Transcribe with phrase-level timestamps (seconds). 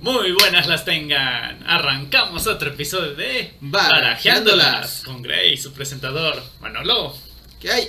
[0.00, 1.62] Muy buenas las tengan.
[1.66, 5.02] Arrancamos otro episodio de Barajeándolas.
[5.04, 7.16] con Gray, su presentador Manolo
[7.60, 7.88] ¿Qué hay?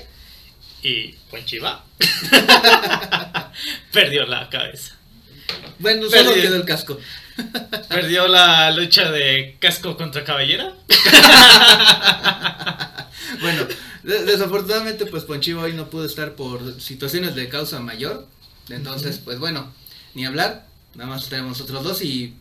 [0.83, 1.83] y Ponchiva.
[3.91, 4.95] Perdió la cabeza.
[5.79, 6.41] Bueno, solo Perdí.
[6.41, 6.99] quedó el casco.
[7.89, 10.73] Perdió la lucha de casco contra cabellera.
[13.41, 13.65] Bueno,
[14.03, 18.27] de- desafortunadamente, pues Ponchivo hoy no pudo estar por situaciones de causa mayor.
[18.69, 19.73] Entonces, pues bueno,
[20.13, 20.65] ni hablar.
[20.95, 22.35] Nada más tenemos otros dos y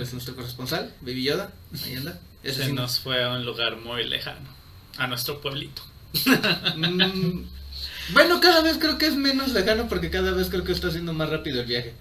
[0.00, 1.52] es nuestro corresponsal, Baby Yoda.
[1.84, 2.18] Ahí anda.
[2.42, 2.72] Ese Se sí.
[2.72, 4.48] nos fue a un lugar muy lejano.
[4.98, 5.82] A nuestro pueblito.
[6.76, 7.44] Mm,
[8.12, 11.12] bueno, cada vez creo que es menos lejano porque cada vez creo que está haciendo
[11.12, 11.94] más rápido el viaje.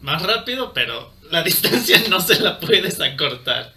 [0.00, 3.74] Más rápido, pero la distancia no se la puedes acortar.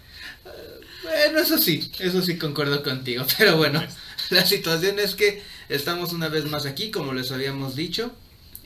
[1.02, 3.24] Bueno, eso sí, eso sí concuerdo contigo.
[3.38, 3.94] Pero bueno, Pues.
[4.30, 8.12] la situación es que estamos una vez más aquí, como les habíamos dicho.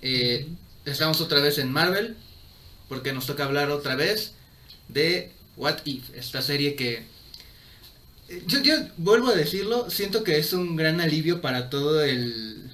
[0.00, 0.48] Eh,
[0.84, 2.16] estamos otra vez en Marvel,
[2.88, 4.32] porque nos toca hablar otra vez
[4.88, 7.04] de What If, esta serie que...
[8.28, 12.70] eh, Yo, yo vuelvo a decirlo, siento que es un gran alivio para todo el,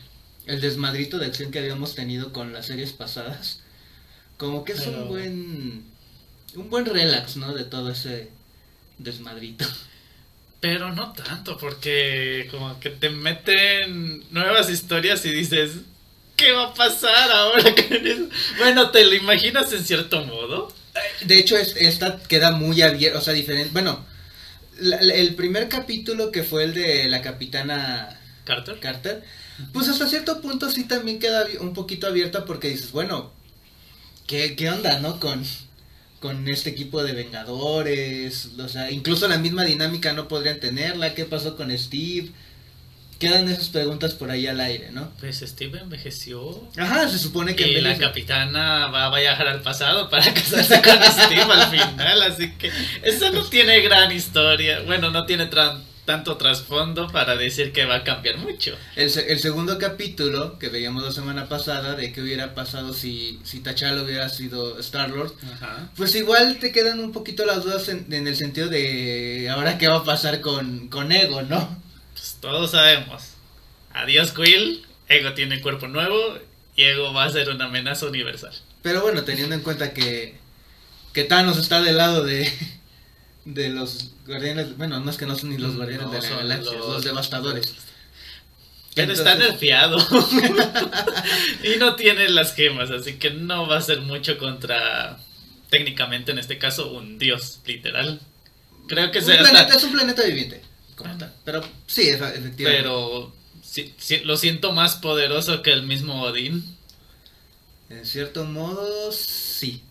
[0.47, 3.60] el desmadrito de acción que habíamos tenido con las series pasadas.
[4.36, 5.84] Como que es Pero- un buen...
[6.54, 7.52] Un buen relax, ¿no?
[7.54, 8.30] De todo ese
[8.97, 9.66] desmadrito.
[10.60, 15.72] Pero no tanto, porque como que te meten nuevas historias y dices,
[16.39, 18.28] ¿qué va a pasar ahora con eso?
[18.58, 20.72] Bueno, te lo imaginas en cierto modo.
[21.22, 23.70] De hecho, es- esta queda muy abierta, o sea, diferente.
[23.72, 24.05] Bueno,
[24.78, 28.81] la- la- el primer capítulo que fue el de la capitana Carter.
[28.81, 29.22] Carter,
[29.72, 33.33] pues hasta cierto punto sí también queda un poquito abierta porque dices, bueno,
[34.27, 35.20] ¿qué, qué onda, no?
[35.20, 35.44] Con,
[36.20, 41.25] con este equipo de Vengadores, o sea, incluso la misma dinámica no podrían tenerla, ¿qué
[41.25, 42.31] pasó con Steve?
[43.19, 45.11] Quedan esas preguntas por ahí al aire, ¿no?
[45.19, 46.62] Pues Steve envejeció.
[46.77, 51.02] Ajá, se supone que Y la capitana va a viajar al pasado para casarse con
[51.02, 52.70] Steve al final, así que
[53.02, 54.83] eso no tiene gran historia.
[54.83, 55.48] Bueno, no tiene
[56.05, 58.76] tanto trasfondo para decir que va a cambiar mucho.
[58.94, 63.41] El, se- el segundo capítulo que veíamos la semana pasada de qué hubiera pasado si,
[63.42, 65.34] si T'Challa hubiera sido Star-Lord,
[65.97, 69.88] pues igual te quedan un poquito las dudas en, en el sentido de ahora qué
[69.88, 71.82] va a pasar con, con Ego, ¿no?
[72.18, 73.22] Pues todos sabemos.
[73.92, 76.38] Adiós Quill, Ego tiene cuerpo nuevo
[76.76, 78.52] y Ego va a ser una amenaza universal.
[78.82, 80.36] Pero bueno, teniendo en cuenta que,
[81.12, 82.52] que Thanos está del lado de,
[83.44, 86.28] de los guardianes, bueno, no es que no son ni los guardianes No, de la
[86.28, 87.74] galaxia, los, devastadores.
[88.94, 89.98] Pero está nerfeado.
[91.62, 95.18] y no tiene las gemas, así que no va a ser mucho contra,
[95.70, 98.20] técnicamente en este caso, un dios, literal.
[98.88, 99.76] Creo que Un sea planeta, hasta...
[99.76, 100.62] es un planeta viviente,
[100.98, 101.32] como tal.
[101.44, 102.64] Pero sí, efectivamente.
[102.64, 103.32] Pero
[103.62, 106.76] sí- sí, lo siento más poderoso que el mismo Odín.
[107.88, 109.82] En cierto modo, sí.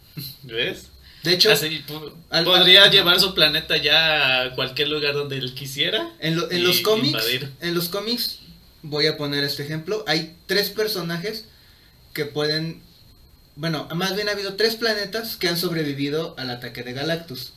[0.44, 0.84] ¿Ves?
[1.23, 5.38] De hecho, Así, po- al- podría al- llevar su planeta ya a cualquier lugar donde
[5.38, 6.12] él quisiera.
[6.19, 7.51] En, lo- en y los cómics, invadir.
[7.59, 8.39] en los cómics,
[8.84, 11.45] voy a poner este ejemplo, hay tres personajes
[12.13, 12.81] que pueden,
[13.56, 17.53] bueno, más bien ha habido tres planetas que han sobrevivido al ataque de Galactus.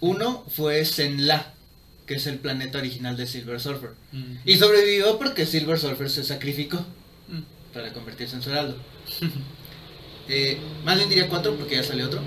[0.00, 1.52] Uno fue Zenla,
[2.06, 3.90] que es el planeta original de Silver Surfer.
[4.12, 4.36] Mm.
[4.44, 6.84] Y sobrevivió porque Silver Surfer se sacrificó
[7.28, 7.40] Mm.
[7.74, 8.76] para convertirse en su heraldo.
[10.28, 12.20] Eh, más bien diría cuatro porque ya salió otro.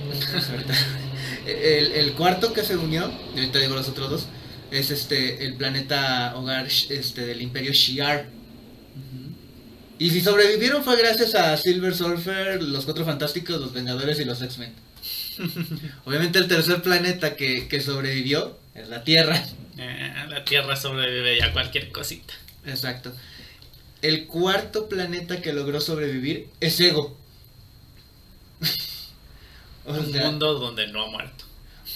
[1.46, 4.28] El, el cuarto que se unió, y ahorita digo los otros dos,
[4.72, 8.28] es este el planeta hogar este del Imperio Shi'ar.
[9.98, 14.42] Y si sobrevivieron fue gracias a Silver Surfer, los Cuatro Fantásticos, los Vengadores y los
[14.42, 14.72] X-Men.
[16.06, 19.44] Obviamente el tercer planeta que, que sobrevivió es la Tierra.
[19.78, 22.34] Eh, la Tierra sobrevive ya a cualquier cosita.
[22.66, 23.14] Exacto.
[24.02, 27.18] El cuarto planeta que logró sobrevivir es Ego.
[29.86, 31.46] O Un sea, mundo donde no ha muerto.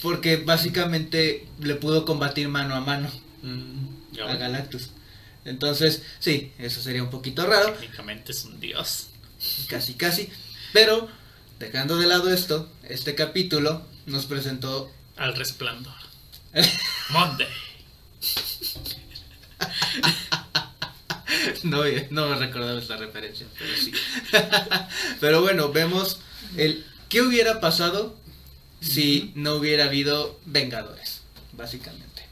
[0.02, 3.10] porque básicamente le pudo combatir mano a mano
[3.42, 4.92] Mm, a Galactus.
[5.44, 9.10] Entonces, sí, eso sería un poquito raro, técnicamente es un dios.
[9.68, 10.30] casi casi.
[10.72, 11.10] Pero,
[11.60, 14.90] dejando de lado esto, este capítulo nos presentó...
[15.18, 15.94] Al resplandor.
[17.10, 17.48] Monday.
[21.64, 23.92] no, no me recordaba esta referencia, pero sí.
[25.20, 26.20] pero bueno, vemos
[26.58, 28.16] el qué hubiera pasado
[28.82, 31.22] si no hubiera habido Vengadores,
[31.54, 32.24] básicamente.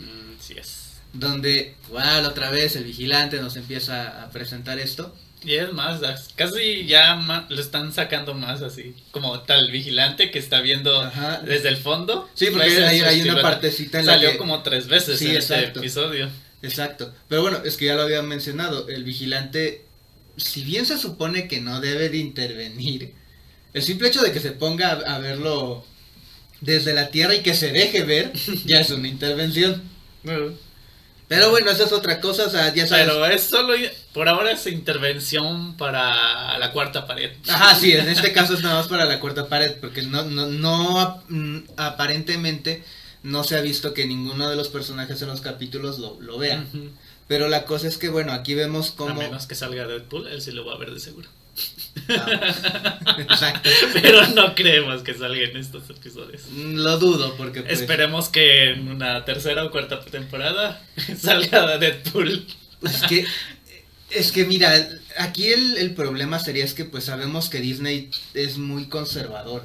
[0.00, 0.90] Mm, sí es.
[1.12, 5.14] Donde, igual otra vez el vigilante nos empieza a presentar esto.
[5.44, 7.16] Y es más, as- casi ya
[7.48, 8.94] lo están sacando más así.
[9.10, 11.42] Como tal vigilante que está viendo Ajá.
[11.44, 12.28] desde el fondo.
[12.34, 15.36] Sí, porque hay, hay una partecita en la Salió que- como tres veces Sí, en
[15.36, 16.28] este episodio.
[16.62, 17.12] Exacto.
[17.28, 18.88] Pero bueno, es que ya lo había mencionado.
[18.88, 19.84] El vigilante,
[20.38, 23.12] si bien se supone que no debe de intervenir,
[23.74, 25.84] El simple hecho de que se ponga a, a verlo
[26.60, 28.32] desde la Tierra y que se deje ver,
[28.64, 29.82] ya es una intervención.
[31.26, 33.06] Pero bueno, esa es otra cosa, o sea, ya sabes.
[33.06, 33.74] Pero es solo,
[34.12, 37.32] por ahora es intervención para la cuarta pared.
[37.48, 40.46] Ajá, sí, en este caso es nada más para la cuarta pared, porque no, no,
[40.46, 42.84] no mm, aparentemente
[43.22, 46.64] no se ha visto que ninguno de los personajes en los capítulos lo, lo vea.
[46.68, 46.90] Ujú.
[47.26, 49.14] Pero la cosa es que, bueno, aquí vemos A cómo...
[49.14, 51.28] menos que salga Deadpool, él sí lo va a ver de seguro.
[53.18, 53.70] Exacto.
[53.92, 56.42] Pero no creemos que salga en estos episodios.
[56.52, 57.62] Lo dudo, porque...
[57.62, 60.82] pues, Esperemos que en una tercera o cuarta temporada
[61.18, 62.46] salga Deadpool.
[62.82, 63.26] Es que,
[64.10, 64.72] es que mira,
[65.16, 69.64] aquí el, el problema sería es que pues sabemos que Disney es muy conservador.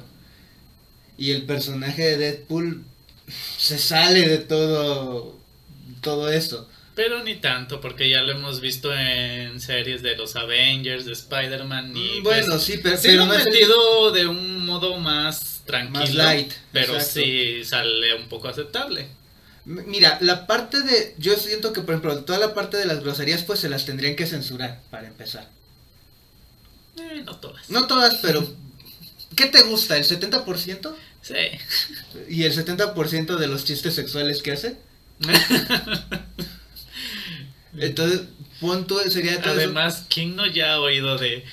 [1.18, 2.84] Y el personaje de Deadpool
[3.58, 5.38] se sale de todo,
[6.00, 6.68] todo eso.
[6.94, 11.96] Pero ni tanto, porque ya lo hemos visto en series de los Avengers, de Spider-Man
[11.96, 12.20] y...
[12.20, 16.00] Mm, bueno, pues, sí, pero, sí pero lo han metido de un modo más tranquilo.
[16.00, 17.20] Más light, Pero exacto.
[17.20, 19.08] sí sale un poco aceptable.
[19.64, 23.44] Mira, la parte de, yo siento que por ejemplo, toda la parte de las groserías
[23.44, 25.48] pues se las tendrían que censurar para empezar.
[26.98, 27.70] Eh, no todas.
[27.70, 28.46] No todas, pero
[29.36, 29.96] ¿qué te gusta?
[29.96, 30.94] ¿El 70%?
[31.22, 31.34] Sí.
[32.28, 34.76] ¿Y el 70% de los chistes sexuales que hace?
[37.78, 38.22] Entonces,
[38.60, 41.44] pon tú, sería todo eso- Además, ¿quién no ya ha oído de...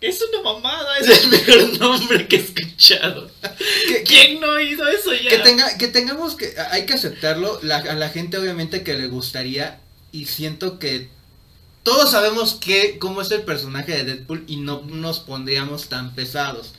[0.00, 3.30] Es una mamada, es el mejor nombre que he escuchado.
[3.88, 5.30] que, ¿Quién no ha oído eso ya?
[5.30, 9.06] que tenga, que tengamos que, hay que aceptarlo, la- a la gente obviamente que le
[9.06, 9.80] gustaría
[10.12, 11.08] y siento que
[11.82, 16.74] todos sabemos que cómo es el personaje de Deadpool y no nos pondríamos tan pesados.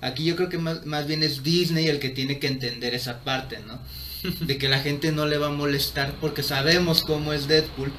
[0.00, 3.20] Aquí yo creo que más, más bien es Disney el que tiene que entender esa
[3.24, 3.78] parte, ¿no?
[4.40, 7.92] De que la gente no le va a molestar porque sabemos cómo es Deadpool.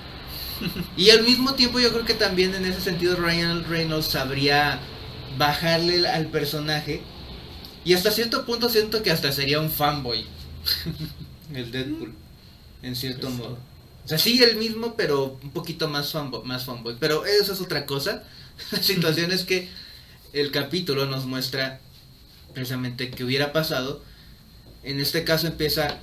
[0.96, 4.90] Y al mismo tiempo yo creo que también en ese sentido Ryan Reynolds sabría
[5.38, 7.12] bajarle al personaje.
[7.84, 10.28] Y hasta cierto punto siento que hasta sería un fanboy.
[11.54, 12.20] El Deadpool.
[12.82, 13.42] En cierto Pues sí.
[13.42, 13.68] modo.
[14.04, 16.98] O sea, sí el mismo, pero un poquito más fanboy, más fanboy.
[17.00, 18.24] Pero eso es otra cosa.
[18.72, 19.70] La situación es que
[20.34, 21.82] el capítulo nos muestra
[22.54, 24.04] precisamente qué hubiera pasado.
[24.84, 26.00] En este caso empieza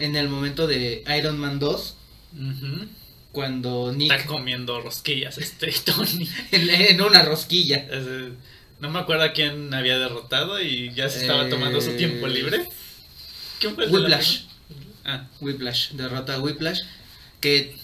[0.00, 1.94] en el momento de Iron Man 2,
[2.34, 2.86] Ujú.
[3.32, 6.28] cuando Nick Está comiendo rosquillas este Tony.
[6.52, 7.86] en, en una rosquilla.
[7.90, 8.32] Eh,
[8.80, 12.26] no me acuerdo a quién había derrotado y ya se estaba Eh, tomando su tiempo
[12.26, 12.68] libre.
[13.58, 14.40] ¿Quién fue el Whiplash.
[15.04, 16.80] Ah, Whiplash, derrota a Whiplash.
[17.40, 17.76] Que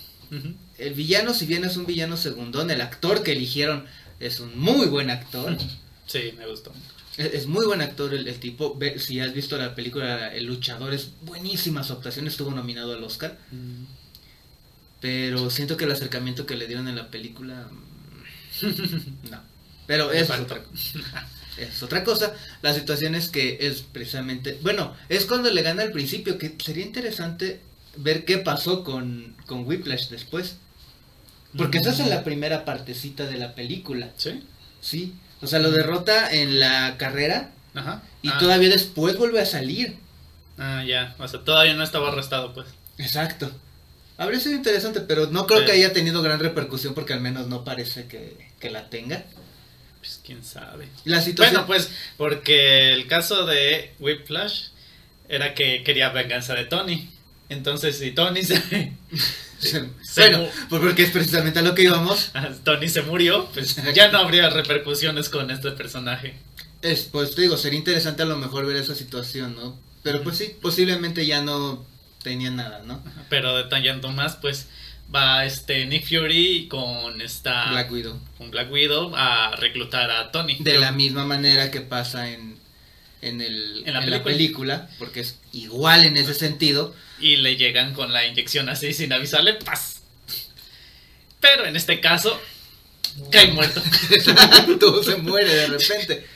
[0.79, 3.85] el villano, si bien es un villano segundón, el actor que eligieron
[4.21, 5.57] es un muy buen actor.
[6.07, 6.73] sí, me gustó.
[7.17, 8.77] Es, muy buen actor el, el tipo.
[8.77, 13.03] Ve- si has visto la película El Luchador, es buenísima su actuación, estuvo nominado al
[13.05, 13.39] Oscar.
[15.01, 17.69] Pero siento que el acercamiento que le dieron en la película.
[18.63, 18.67] mm,
[19.31, 19.41] No.
[19.87, 20.63] Pero es otra,
[21.59, 22.35] es otra cosa.
[22.63, 24.59] La situación es que es precisamente.
[24.63, 27.61] Bueno, es cuando le gana al principio, que sería interesante
[27.97, 30.57] ver qué pasó con, con Whiplash después.
[31.57, 34.43] Porque esa es en la primera partecita de la película, ¿Sí?
[34.83, 35.15] ¿sí?
[35.43, 38.03] O sea, lo derrota en la carrera Ajá.
[38.23, 39.97] y ah, todavía después vuelve a salir.
[40.59, 41.15] ah, ya.
[41.19, 42.67] O sea, todavía no estaba arrestado, pues.
[42.99, 43.51] Exacto.
[44.19, 45.67] Habría sido interesante, pero no creo Sí.
[45.67, 49.25] que haya tenido gran repercusión porque al menos no parece que, que la tenga.
[50.01, 50.89] Pues quién sabe.
[51.05, 51.55] La situación...
[51.55, 54.69] Bueno, pues, porque el caso de Whiplash
[55.29, 57.11] era que quería venganza de Tony.
[57.51, 58.93] Entonces, si Tony se,
[59.59, 62.31] se- bueno, pues porque es precisamente a lo que íbamos.
[62.65, 66.35] Tony se murió, pues ya no habría repercusiones con este personaje.
[66.83, 69.79] Es, pues te digo, sería interesante a lo mejor ver esa situación, ¿no?
[70.03, 71.85] Pero pues sí, posiblemente ya no
[72.23, 73.03] tenía nada, ¿no?
[73.29, 74.67] Pero detallando más, pues
[75.13, 78.21] va este Nick Fury con esta Black Widow.
[78.39, 80.57] con Black Widow a reclutar a Tony.
[80.61, 82.57] De la misma manera que pasa en,
[83.23, 84.79] en, el, En la en la película.
[84.85, 86.95] película, porque es igual en ese sentido.
[87.21, 90.03] Y le llegan con la inyección así sin avisarle, ¡paz!
[91.41, 92.39] Pero en este caso,
[93.31, 93.83] cae muerto.
[94.81, 96.27] Todo se muere de repente.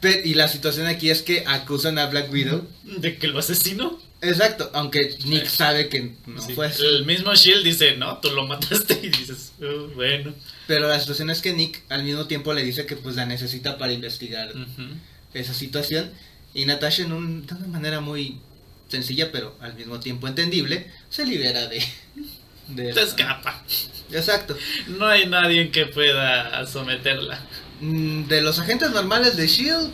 [0.00, 2.68] Pe- y la situación aquí es que acusan a Black Widow.
[2.84, 4.00] De que lo asesinó.
[4.22, 6.54] Exacto, aunque Nick sabe que no Sí.
[6.54, 6.84] fue así.
[6.84, 8.98] El mismo Shield dice, no, tú lo mataste.
[9.02, 10.34] Y dices, "Oh, bueno.
[10.66, 13.76] Pero la situación es que Nick al mismo tiempo le dice que pues la necesita
[13.78, 14.52] para investigar
[15.34, 16.10] esa situación.
[16.54, 18.38] Y Natasha en un- de una manera muy
[18.88, 21.82] sencilla, pero al mismo tiempo entendible, se libera de...
[22.68, 23.62] de Se escapa.
[24.10, 24.56] Exacto.
[24.86, 27.40] No hay nadie que pueda someterla.
[27.80, 29.92] Mm, De los agentes normales de Shield,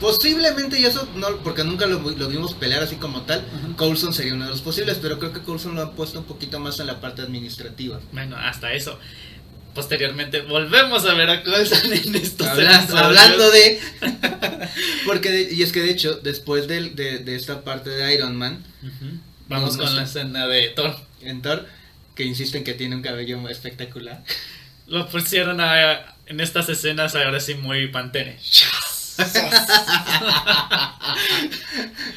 [0.00, 3.46] posiblemente, y eso no, porque nunca lo, lo vimos pelear así como tal.
[3.76, 6.58] Coulson sería uno de los posibles, pero creo que Coulson lo han puesto un poquito
[6.58, 8.00] más en la parte administrativa.
[8.12, 8.98] Bueno, hasta eso.
[9.74, 13.02] Posteriormente volvemos a ver a Coulson en estos Habla- episodios.
[13.04, 13.80] hablando de.
[15.06, 18.64] Porque, de- y es que de hecho, después de, de esta parte de Iron Man.
[19.48, 20.96] Vamos con la escena de Thor.
[21.20, 21.66] en Thor,
[22.14, 24.22] que insisten que tiene un cabello espectacular.
[24.86, 28.38] Lo pusieron a- en estas escenas ahora sí muy pantene.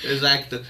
[0.04, 0.62] Exacto.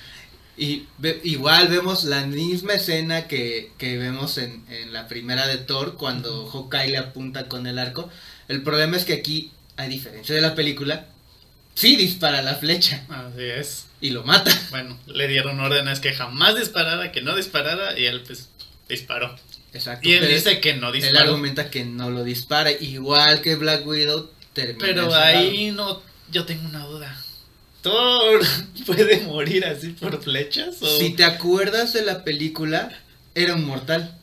[0.58, 5.58] Y ve- igual vemos la misma escena que, que vemos en, en la primera de
[5.58, 8.10] Thor cuando Hawkeye le apunta con el arco.
[8.48, 11.08] El problema es que aquí, a diferencia de la película,
[11.74, 13.86] sí dispara la flecha Así es.
[14.00, 14.52] y lo mata.
[14.70, 18.48] Bueno, le dieron órdenes que jamás disparara, que no disparara, y él pues
[18.88, 19.36] disparó.
[19.74, 20.08] Exacto.
[20.08, 21.32] Y él dice que no él disparó.
[21.32, 26.66] argumenta que no lo dispara, igual que Black Widow termina Pero ahí no, yo tengo
[26.70, 27.22] una duda.
[27.86, 28.42] ¿Thor
[28.86, 30.82] puede morir así por flechas?
[30.82, 32.90] ¿O Si te acuerdas de la película,
[33.36, 34.18] era un mortal.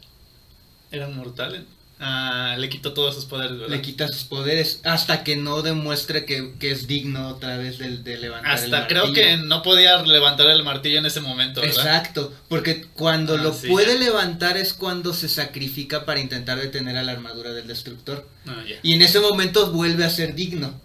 [0.90, 1.62] eran mortales?
[2.04, 3.68] Ah, le quitó todos sus poderes, ¿verdad?
[3.76, 7.98] Le quita sus poderes hasta que no demuestre que, que es digno otra vez de,
[7.98, 9.24] de levantar el Hasta creo martillo.
[9.24, 11.76] que no podía levantar el martillo en ese momento, ¿verdad?
[11.78, 14.00] Exacto, porque cuando Ah, lo sí, puede ya.
[14.00, 18.28] levantar es cuando se sacrifica para intentar detener a la armadura del destructor.
[18.48, 18.64] Ah.
[18.82, 20.80] Y en ese momento vuelve a ser digno.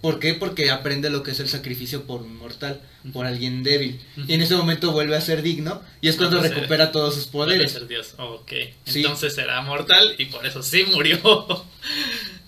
[0.00, 0.34] ¿Por qué?
[0.34, 2.80] Porque aprende lo que es el sacrificio por un mortal,
[3.12, 4.00] por alguien débil.
[4.28, 7.26] Y en ese momento vuelve a ser digno y es cuando Entonces, recupera todos sus
[7.26, 7.72] poderes.
[7.72, 8.14] ser Dios.
[8.16, 8.52] Ok.
[8.84, 9.00] Sí.
[9.00, 11.18] Entonces será mortal y por eso sí murió.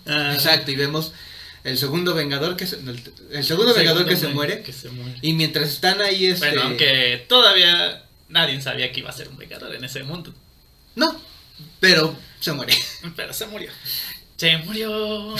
[0.07, 1.13] Ah, Exacto, y vemos
[1.63, 2.99] el segundo vengador que se, el,
[3.31, 4.63] el segundo vengador que se Segundo muere.
[4.63, 5.15] Que se muere.
[5.21, 9.37] Y mientras están ahí este Bueno, aunque todavía nadie sabía que iba a ser un
[9.37, 10.33] vengador en ese mundo.
[10.95, 11.21] No,
[11.79, 12.73] pero se muere.
[13.15, 13.69] Pero se murió.
[14.41, 15.35] Se murió.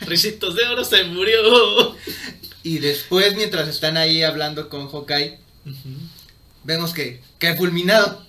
[0.00, 1.94] Ricitos de oro se murió.
[2.62, 5.38] Y después, mientras están ahí hablando con Hawkeye,
[6.64, 8.24] vemos que cae fulminado.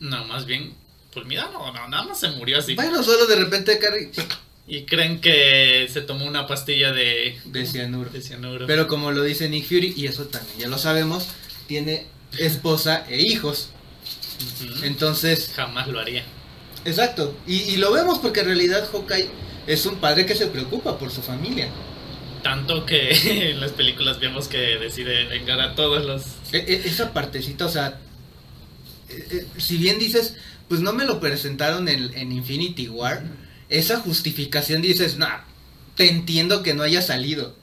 [0.00, 0.74] No, más bien.
[1.12, 2.74] Fulminado, no, no, nada más se murió así.
[2.74, 4.10] Bueno, solo de repente cae
[4.66, 8.10] Y creen que se tomó una pastilla de, de cianuro.
[8.10, 8.66] de cianuro.
[8.66, 11.28] Pero como lo dice Nick Fury, y eso también ya lo sabemos,
[11.68, 13.70] tiene esposa e hijos.
[14.82, 16.24] Entonces, Jamás lo haría.
[16.84, 17.36] Exacto.
[17.46, 19.28] Y, y lo vemos porque en realidad Hawkeye
[19.66, 21.68] es un padre que se preocupa por su familia.
[22.42, 23.10] Tanto que
[23.50, 26.22] en las películas vemos que decide vengar a todos los.
[26.52, 28.00] E- e- esa partecita, o sea,
[29.08, 30.34] eh, si bien dices,
[30.68, 33.24] pues no me lo presentaron en, en Infinity War,
[33.68, 35.28] esa justificación dices, no,
[35.96, 37.54] te entiendo que no haya salido.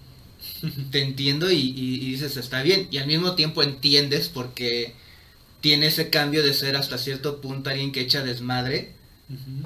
[0.92, 2.88] Te entiendo y, y- y dices, está bien.
[2.92, 4.94] Y al mismo tiempo entiendes porque
[5.62, 8.92] tiene ese cambio de ser hasta cierto punto alguien que echa desmadre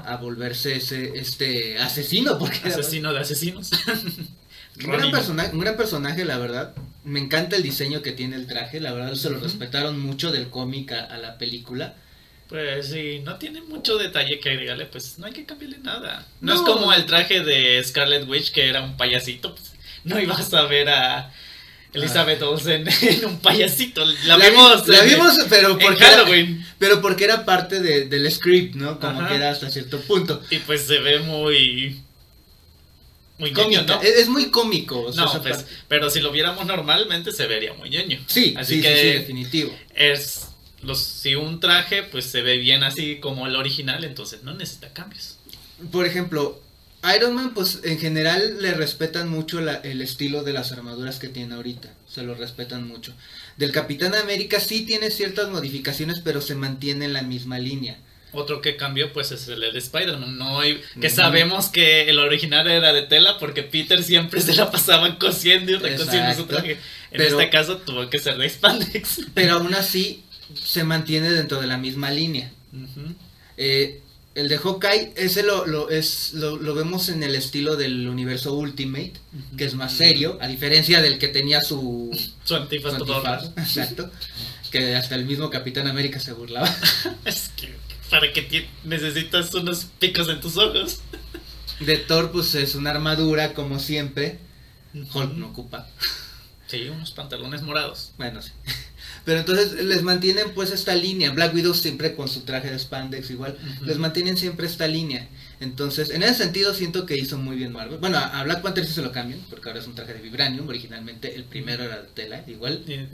[0.06, 2.38] a volverse ese este asesino.
[2.40, 3.70] Porque Asesino de asesinos.
[4.86, 6.74] un gran, un personaje, la verdad.
[7.04, 8.80] Me encanta el diseño que tiene el traje.
[8.80, 11.96] La verdad, se lo respetaron mucho del cómic a, a la película.
[12.50, 16.26] Pues sí, no tiene mucho detalle que agregarle, pues no hay que cambiarle nada.
[16.40, 16.60] No, No.
[16.62, 19.74] es como el traje de Scarlet Witch que era un payasito, pues
[20.06, 21.34] no ibas a ver a
[21.94, 24.04] Elizabeth Olsen en un payasito.
[24.26, 26.66] La, vi- vimos, la en- vimos, pero en porque, era, Halloween.
[26.78, 29.00] pero porque era parte de- del script, ¿no?
[29.00, 29.30] Como Ajá.
[29.30, 30.42] que era hasta cierto punto.
[30.52, 32.02] Y pues se ve muy.
[33.40, 34.02] Muy ¿no?
[34.02, 35.02] es, es muy cómico.
[35.04, 38.20] o sea, no, pues, pero si lo viéramos normalmente se vería muy ñoño.
[38.26, 39.78] Sí, así sí, que sí, sí, definitivo.
[39.94, 40.48] es
[40.82, 44.92] los si un traje pues se ve bien así como el original, entonces no necesita
[44.92, 45.38] cambios.
[45.92, 46.60] Por ejemplo,
[47.16, 51.30] Iron Man, pues en general le respetan mucho la- el estilo de las armaduras que
[51.30, 51.90] tiene ahorita.
[52.08, 53.14] Se lo respetan mucho.
[53.58, 57.98] Del Capitán América sí tiene ciertas modificaciones, pero se mantiene en la misma línea.
[58.34, 62.68] Otro que cambió pues es el de Spider-Man, no hay- que sabemos que el original
[62.68, 66.74] era de tela porque Peter siempre se la pasaba cosiendo y recosiendo su traje.
[66.74, 66.78] En
[67.18, 69.22] Pero- este caso tuvo que ser de spandex.
[69.34, 70.24] Pero aún así
[70.62, 72.52] se mantiene dentro de la misma línea.
[73.56, 74.02] Eh,
[74.38, 78.54] el de Hawkeye, ese lo, lo, es, lo, lo vemos en el estilo del universo
[78.54, 79.14] Ultimate,
[79.58, 84.12] que es más serio, a diferencia del que tenía su, Su antifaz su antifaz, exacto,
[84.70, 86.72] que hasta el mismo Capitán América se burlaba.
[87.26, 87.74] Es que
[88.12, 91.00] para que necesitas unos picos en tus ojos.
[91.80, 94.38] De Thor, pues es una armadura, como siempre.
[94.94, 95.88] Hulk no ocupa.
[96.68, 98.12] Sí, unos pantalones morados.
[98.18, 98.52] Bueno, sí.
[99.28, 101.32] Pero entonces les mantienen pues esta línea.
[101.32, 103.58] Black Widow siempre con su traje de spandex igual.
[103.82, 105.28] Les mantienen siempre esta línea.
[105.60, 107.98] Entonces, en ese sentido siento que hizo muy bien Marvel.
[107.98, 110.66] Bueno, a Black Panther sí se lo cambian, porque ahora es un traje de vibranium.
[110.70, 112.82] Originalmente el primero era de tela, igual.
[112.88, 113.06] Y-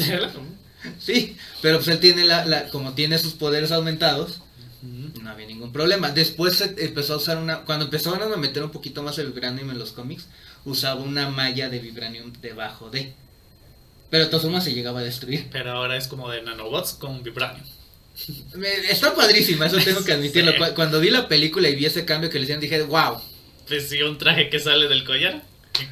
[0.99, 4.41] Sí, pero pues él tiene la, la como tiene sus poderes aumentados,
[4.83, 6.11] no había ningún problema.
[6.11, 9.71] Después se empezó a usar una, cuando empezaron a meter un poquito más el vibranium
[9.71, 10.25] en los cómics,
[10.63, 13.15] usaba una malla de vibranium debajo de.
[14.13, 15.47] Pero de todas formas se llegaba a destruir.
[15.51, 17.65] Pero ahora es como de nanobots con vibranium.
[18.87, 20.51] Está padrísima, eso tengo que admitirlo.
[20.51, 20.59] Sí.
[20.75, 23.19] Cuando vi la película y vi ese cambio que le hicieron, dije, wow.
[23.67, 25.41] Pues sí, un traje que sale del collar.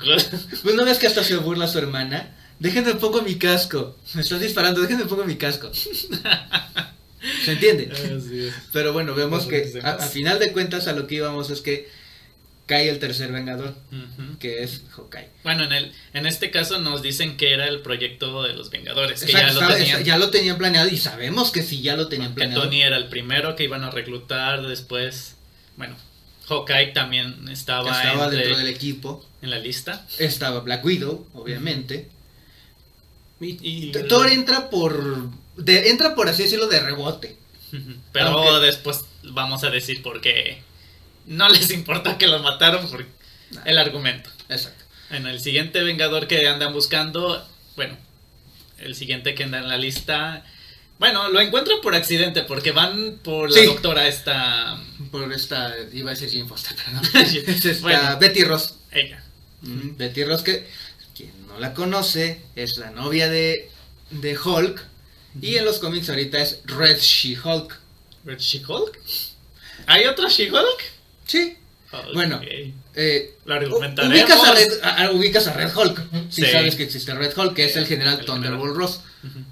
[0.05, 2.35] Pues no ves que hasta se burla su hermana.
[2.59, 3.97] Déjenme pongo mi casco.
[4.13, 5.71] Me estás disparando, déjenme pongo mi casco.
[5.73, 7.91] ¿Se entiende?
[8.71, 11.89] Pero bueno, vemos que a, a final de cuentas a lo que íbamos es que
[12.71, 13.75] cae el tercer vengador,
[14.39, 15.27] que es Hawkeye.
[15.43, 19.25] Bueno, en el en este caso nos dicen que era el proyecto de los Vengadores,
[19.25, 20.03] que Exacto, ya lo tenían.
[20.05, 22.63] ya lo tenían planeado y sabemos que sí ya lo tenían que planeado.
[22.63, 25.35] Tony era el primero que iban a reclutar después.
[25.75, 25.97] Bueno,
[26.47, 29.25] Hawkeye también estaba, Estaba entre- dentro del equipo.
[29.41, 30.05] en la lista.
[30.17, 32.07] Estaba Black Widow, obviamente.
[33.41, 35.29] Y, Y- T- Thor entra por.
[35.57, 37.35] de- entra por así decirlo de rebote.
[38.13, 40.61] Pero Aunque- después vamos a decir por qué
[41.25, 43.05] no les importó que lo mataron por
[43.65, 44.29] el argumento.
[44.49, 44.83] Exacto.
[45.09, 47.97] En el siguiente Vengador que andan buscando, bueno,
[48.79, 50.43] el siguiente que anda en la lista,
[50.99, 53.65] bueno, lo encuentran por accidente porque van por la Sí.
[53.65, 55.73] doctora esta, Por esta.
[55.91, 57.01] iba a decir Jane Foster, pero no.
[57.21, 58.17] es esta Bueno.
[58.19, 58.75] Betty Ross.
[58.91, 59.21] ella.
[59.61, 60.67] Betty Ross, que
[61.15, 63.69] quien no la conoce, es la novia de,
[64.11, 64.81] de Hulk.
[65.41, 67.79] Y en los cómics ahorita es Red She-Hulk.
[68.25, 68.99] ¿Red She-Hulk?
[69.87, 70.81] ¿Hay otra She-Hulk?
[71.31, 71.57] Sí.
[72.13, 72.39] Bueno,
[72.93, 76.01] Eh, ubicas, a Red, a- a- ubicas a Red Hulk.
[76.29, 76.51] Si Sí.
[76.51, 79.01] sabes que existe Red Hulk, que es el general El Thunderbolt Ross.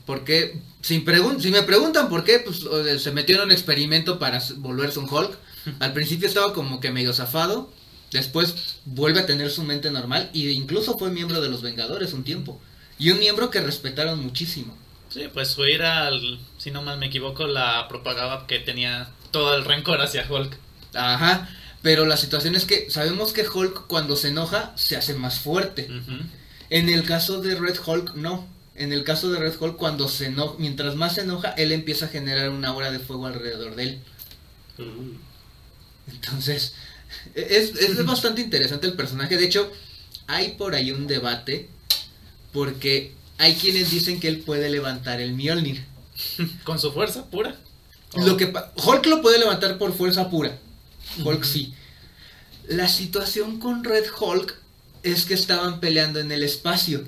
[0.05, 2.61] Porque, pregun- si me preguntan por qué, pues
[3.01, 5.37] se metió en un experimento para volverse un Hulk.
[5.79, 7.71] Al principio estaba como que medio zafado.
[8.11, 10.29] Después vuelve a tener su mente normal.
[10.33, 12.59] Y incluso fue miembro de los Vengadores un tiempo.
[12.97, 14.77] Y un miembro que respetaron muchísimo.
[15.09, 19.55] Sí, pues su ira, al- si no mal me equivoco, la propagaba que tenía todo
[19.55, 20.57] el rencor hacia Hulk.
[20.93, 21.49] Ajá.
[21.81, 25.87] Pero la situación es que sabemos que Hulk cuando se enoja se hace más fuerte.
[26.69, 28.47] En el caso de Red Hulk, no.
[28.75, 32.05] En el caso de Red Hulk, cuando se enoja, mientras más se enoja, él empieza
[32.05, 33.99] a generar una aura de fuego alrededor de él.
[34.77, 36.11] Uh.
[36.11, 36.73] Entonces,
[37.35, 39.37] es, es bastante interesante el personaje.
[39.37, 39.71] De hecho,
[40.27, 41.69] hay por ahí un debate
[42.53, 45.83] porque hay quienes dicen que él puede levantar el Mjolnir.
[46.63, 47.55] Con su fuerza pura.
[48.15, 50.57] Lo que Hulk lo puede levantar por fuerza pura.
[51.23, 51.73] Hulk sí.
[52.67, 54.55] La situación con Red Hulk
[55.03, 57.03] es que estaban peleando en el espacio.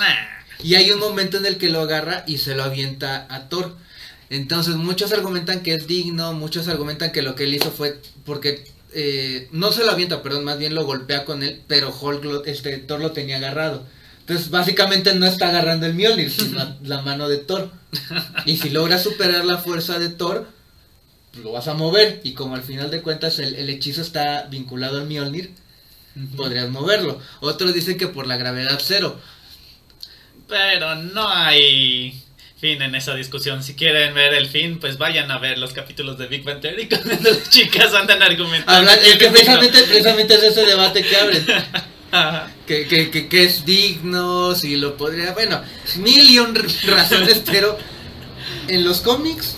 [0.00, 0.14] Ah,
[0.62, 3.76] Y hay un momento en el que lo agarra y se lo avienta a Thor.
[4.30, 8.64] Entonces muchos argumentan que es digno, muchos argumentan que lo que él hizo fue porque
[8.92, 12.44] eh, no se lo avienta, perdón, más bien lo golpea con él, pero Hulk lo-
[12.44, 13.84] este, Thor lo tenía agarrado.
[14.20, 17.70] Entonces básicamente no está agarrando el Mjolnir, sino la, la mano de Thor.
[18.46, 20.48] Y si logra superar la fuerza de Thor,
[21.42, 22.20] lo vas a mover.
[22.24, 25.52] Y como al final de cuentas el, el hechizo está vinculado al Mjolnir,
[26.36, 27.20] podrías moverlo.
[27.40, 29.18] Otros dicen que por la gravedad cero.
[30.46, 32.22] Pero no hay
[32.60, 33.62] fin en esa discusión.
[33.62, 36.88] Si quieren ver el fin, pues vayan a ver los capítulos de Big Bang Theory
[36.88, 38.90] cuando las chicas andan argumentando.
[38.90, 41.46] Es que precisamente, precisamente es ese debate que abren.
[42.64, 45.32] Que, que, que, que es digno, si lo podría.
[45.32, 45.60] Bueno,
[45.96, 47.76] mil y un razones, pero
[48.68, 49.56] en los cómics,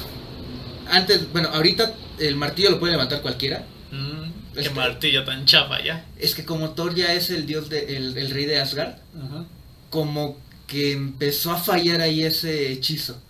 [0.90, 3.64] antes, bueno, ahorita el martillo lo puede levantar cualquiera.
[3.90, 6.04] Mm, qué martillo tan chapa ya.
[6.18, 8.94] Es que como Thor ya es el dios, de, el, el rey de Asgard,
[9.90, 13.20] como que empezó a fallar ahí ese hechizo.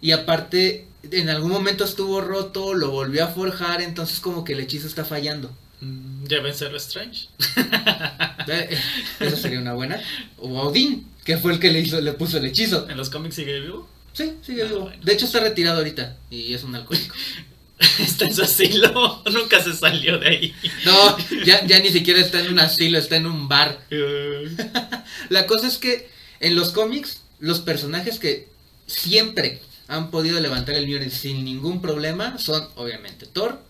[0.00, 4.60] Y aparte, en algún momento estuvo roto, lo volvió a forjar, entonces como que el
[4.60, 5.50] hechizo está fallando.
[5.80, 7.28] Mm, Llévenselo Strange.
[8.46, 8.78] Eh, eh,
[9.20, 9.98] Esa sería una buena.
[10.36, 12.90] O Odín, que fue el que le hizo, le puso el hechizo.
[12.90, 13.88] ¿En los cómics sigue vivo?
[14.14, 14.80] Sí, sigue Ah, vivo.
[14.82, 15.02] bueno.
[15.04, 17.14] De hecho está retirado ahorita y es un alcohólico.
[17.98, 19.22] Está en su asilo.
[19.32, 20.54] Nunca se salió de ahí.
[20.86, 23.80] No, ya, ya ni siquiera está en un asilo, está en un bar.
[25.28, 26.08] La cosa es que
[26.40, 28.48] en los cómics, los personajes que
[28.86, 33.60] siempre han podido levantar el Mjolnir sin ningún problema son obviamente Thor,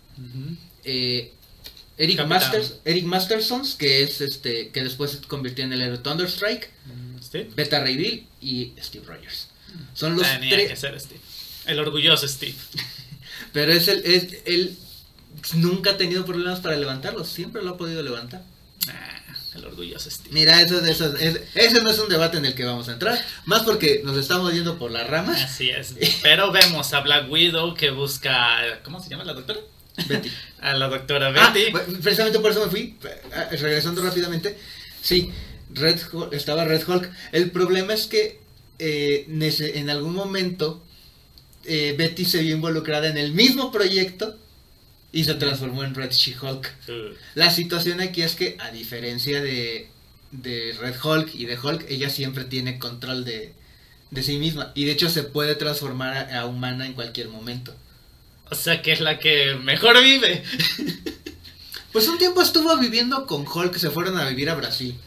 [0.84, 1.32] eh,
[1.96, 2.28] Eric, Capitán.
[2.28, 6.70] Masters, Eric Mastersons, que es este que después se convirtió en el héroe Thunderstrike.
[7.56, 9.48] Beta Ray Bill y Steve Rogers.
[9.94, 11.20] Son los Tenía tres que ser Steve.
[11.66, 12.54] El orgulloso Steve.
[13.52, 14.76] Pero es el, es, él
[15.54, 18.42] nunca ha tenido problemas para levantarlo, siempre lo ha podido levantar.
[18.88, 19.20] Ah,
[19.54, 20.30] el orgulloso Steve.
[20.32, 23.18] Mira, eso, eso, es- ese no es un debate en el que vamos a entrar,
[23.44, 25.40] más porque nos estamos yendo por las ramas.
[25.42, 25.94] Así es.
[26.22, 28.80] Pero vemos a Black Widow que busca.
[28.84, 29.60] ¿Cómo se llama la doctora?
[30.08, 30.28] Betty.
[30.60, 31.70] A la doctora Ah, Betty.
[31.70, 32.96] bu- precisamente por eso me fui,
[33.32, 34.58] ah, regresando rápidamente.
[35.02, 35.30] Sí,
[35.72, 37.08] Red Hulk- estaba Red Hulk.
[37.32, 38.40] El problema es que
[38.78, 40.82] eh, en algún momento
[41.64, 44.36] eh, Betty se vio involucrada en el mismo proyecto
[45.12, 46.72] y se transformó en Red She-Hulk.
[47.34, 49.88] La situación aquí es que, a diferencia de,
[50.32, 53.52] de Red Hulk y de Hulk, ella siempre tiene control de,
[54.10, 54.72] de sí misma.
[54.74, 57.74] Y de hecho se puede transformar a, a humana en cualquier momento.
[58.50, 60.42] O sea que es la que mejor vive.
[61.94, 64.98] Pues un tiempo estuvo viviendo con Hulk, se fueron a vivir a Brasil.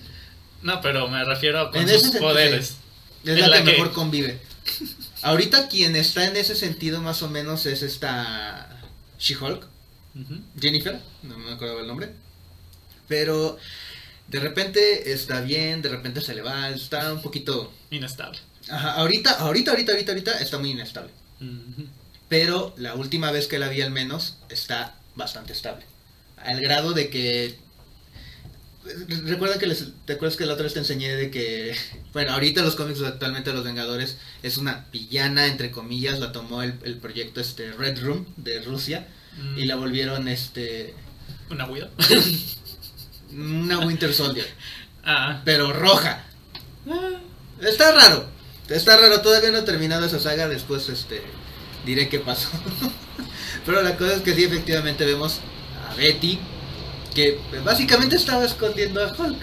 [0.61, 2.77] No, pero me refiero con En sus sentido, poderes.
[3.23, 4.39] Es la, la que, que- mejor convive.
[5.21, 8.69] Ahorita quien está en ese sentido más o menos es esta
[9.19, 9.65] She-Hulk.
[10.59, 12.11] Jennifer, no me acuerdo el nombre.
[13.07, 13.57] Pero
[14.27, 17.71] de repente está bien, de repente se le va, está un poquito...
[17.91, 18.39] Inestable.
[18.69, 21.11] Ajá, ahorita, ahorita, ahorita, ahorita, ahorita está muy inestable.
[22.29, 25.85] Pero la última vez que la vi al menos está bastante estable.
[26.37, 27.57] Al grado de que...
[29.25, 31.75] Recuerda que les, te acuerdas que la otra vez te enseñé de que,
[32.13, 36.63] bueno, ahorita los cómics actualmente de los Vengadores es una villana, entre comillas, la tomó
[36.63, 39.07] el, el proyecto este Red Room de Rusia
[39.55, 40.93] y la volvieron este
[41.49, 41.89] Una huida.
[43.31, 44.47] una Winter Soldier,
[45.03, 45.41] ah.
[45.45, 46.23] pero roja.
[46.89, 47.21] Ah.
[47.61, 48.27] Está raro,
[48.69, 51.21] está raro, todavía no he terminado esa saga, después este
[51.85, 52.49] diré qué pasó.
[53.65, 55.39] pero la cosa es que sí, efectivamente vemos
[55.89, 56.39] a Betty,
[57.17, 59.41] que básicamente estaba escondiendo a Hulk.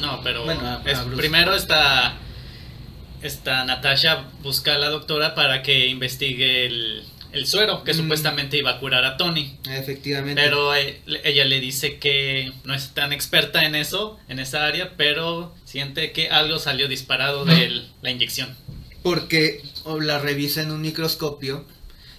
[0.00, 2.16] No, pero Bueno, a- es- primero está
[3.22, 7.96] esta Natasha busca a la doctora para que investigue el, el suero que Mm.
[7.98, 9.56] supuestamente iba a curar a Tony.
[9.68, 10.40] Efectivamente.
[10.42, 14.94] Pero eh, ella le dice que no es tan experta en eso, en esa área,
[14.96, 18.56] pero siente que algo salió disparado de la inyección.
[19.02, 19.62] Porque
[20.00, 21.64] la revisa en un microscopio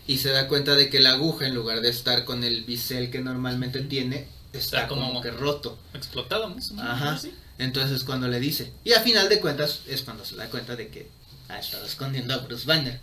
[0.06, 3.10] y se da cuenta de que la aguja, en lugar de estar con el bisel
[3.10, 5.78] que normalmente tiene, está Está como- como que roto.
[5.94, 7.14] Explotado, más o menos, Ajá.
[7.14, 7.34] así.
[7.58, 8.72] Entonces cuando le dice.
[8.84, 11.08] Y a final de cuentas es cuando se da cuenta de que
[11.50, 13.00] ha estado escondiendo a Bruce Banner.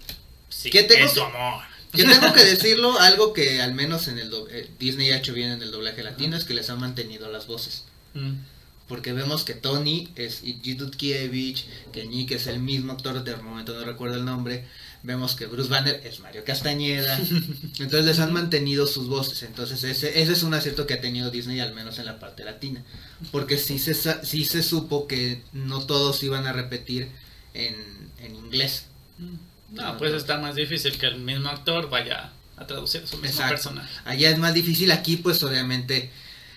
[0.49, 1.63] Sí, ¿Qué tengo es que- su amor.
[1.93, 5.33] Que tengo que decirlo, algo que al menos en el do- eh, Disney ha hecho
[5.35, 7.85] bien en el doblaje latino es que les han mantenido las voces.
[8.15, 8.35] Mm.
[8.89, 10.43] Porque vemos que Tony es
[10.97, 14.67] Kievich, que Nick es el mismo actor, de momento no recuerdo el nombre.
[15.03, 17.19] Vemos que Bruce Banner es Mario Castañeda.
[17.79, 19.43] Entonces les han mantenido sus voces.
[19.43, 22.45] Entonces ese, ese es un acierto que ha tenido Disney, al menos en la parte
[22.45, 22.83] latina.
[23.33, 27.09] Porque sí se, sí se supo que no todos iban a repetir
[27.55, 27.75] en,
[28.19, 28.87] en inglés.
[29.71, 33.55] No, pues está más difícil que el mismo actor vaya a traducir su mismo Exacto.
[33.55, 33.91] personaje.
[34.05, 36.11] Allá es más difícil, aquí pues obviamente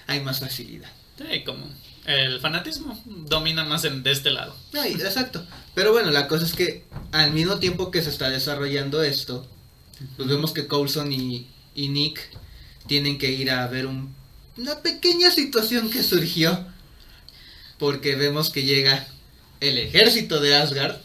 [0.08, 0.90] hay más facilidad.
[1.18, 1.68] Sí, como
[2.06, 4.56] el fanatismo domina más en, de este lado.
[4.74, 5.46] No, y- exacto.
[5.74, 9.48] Pero bueno, la cosa es que al mismo tiempo que se está desarrollando esto,
[10.18, 12.20] pues vemos que Coulson y, y Nick
[12.88, 14.13] tienen que ir a ver un-
[14.58, 16.66] una pequeña situación que surgió.
[17.80, 19.08] Porque vemos que llega
[19.60, 20.98] el ejército de Asgard.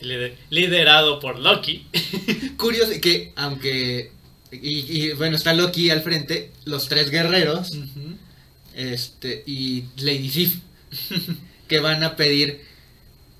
[0.00, 1.86] Lider- liderado por Loki.
[2.56, 4.12] Curioso que aunque...
[4.52, 4.58] Y,
[5.06, 7.70] y, bueno, está Loki al frente, los tres guerreros,
[8.80, 10.56] este, y Lady Sif,
[11.68, 12.68] que van a pedir...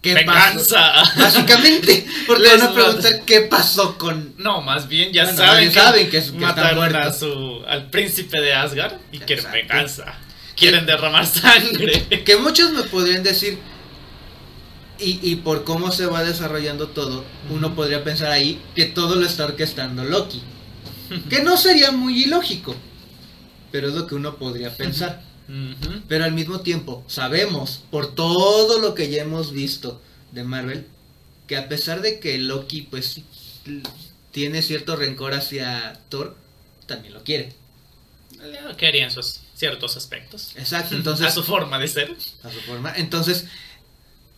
[0.03, 0.31] ¿Qué pasó?
[0.31, 0.93] ¡Venganza!
[1.19, 4.35] Básicamente, porque Les van a preguntar qué pasó con...
[4.39, 8.41] No, más bien ya Bueno, saben, ya saben que que mataron a su, al príncipe
[8.41, 10.15] de Asgard y quieren venganza.
[10.57, 12.07] Quieren derramar sangre.
[12.25, 13.59] Que muchos me podrían decir,
[14.99, 19.27] y, y por cómo se va desarrollando todo, uno podría pensar ahí que todo lo
[19.27, 20.43] está orquestando Loki.
[21.29, 22.75] Que no sería muy ilógico,
[23.73, 25.23] pero es lo que uno podría pensar.
[26.09, 30.01] Pero al mismo tiempo, sabemos, por todo lo que ya hemos visto
[30.33, 30.87] de Marvel,
[31.47, 33.21] que a pesar de que Loki, pues,
[34.31, 36.37] tiene cierto rencor hacia Thor,
[36.87, 37.53] también lo quiere.
[38.41, 40.53] Le Querían sus ciertos aspectos.
[40.57, 41.27] Exacto, entonces...
[41.27, 42.17] a su forma de ser.
[42.43, 42.93] a su forma.
[42.97, 43.47] Entonces,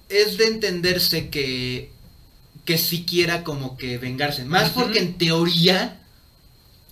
[0.09, 1.91] es de entenderse que,
[2.65, 4.45] que sí quiera como que vengarse.
[4.45, 6.01] Más porque en teoría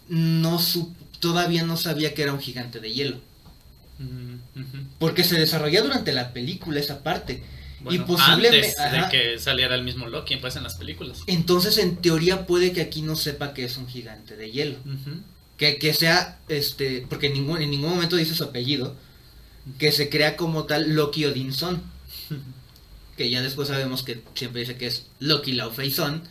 [0.09, 3.21] no su- todavía no sabía que era un gigante de hielo.
[4.99, 7.43] Porque se desarrolla durante la película esa parte.
[7.81, 8.75] Bueno, y posiblemente...
[8.79, 11.21] antes de que saliera el mismo Loki pues en las películas.
[11.27, 14.79] Entonces, en teoría puede que aquí no sepa que es un gigante de hielo.
[15.57, 18.97] Que, que sea, este, porque en ningún, en ningún momento dice su apellido,
[19.79, 21.83] que se crea como tal Loki Odinson.
[23.17, 26.23] Que ya después sabemos que siempre dice que es Loki Laufeyson.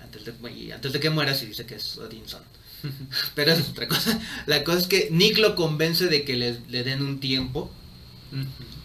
[0.00, 2.42] Antes de, y antes de que muera, sí dice que es Odinson.
[3.34, 4.18] Pero eso es otra cosa.
[4.46, 7.70] La cosa es que Nick lo convence de que le, le den un tiempo.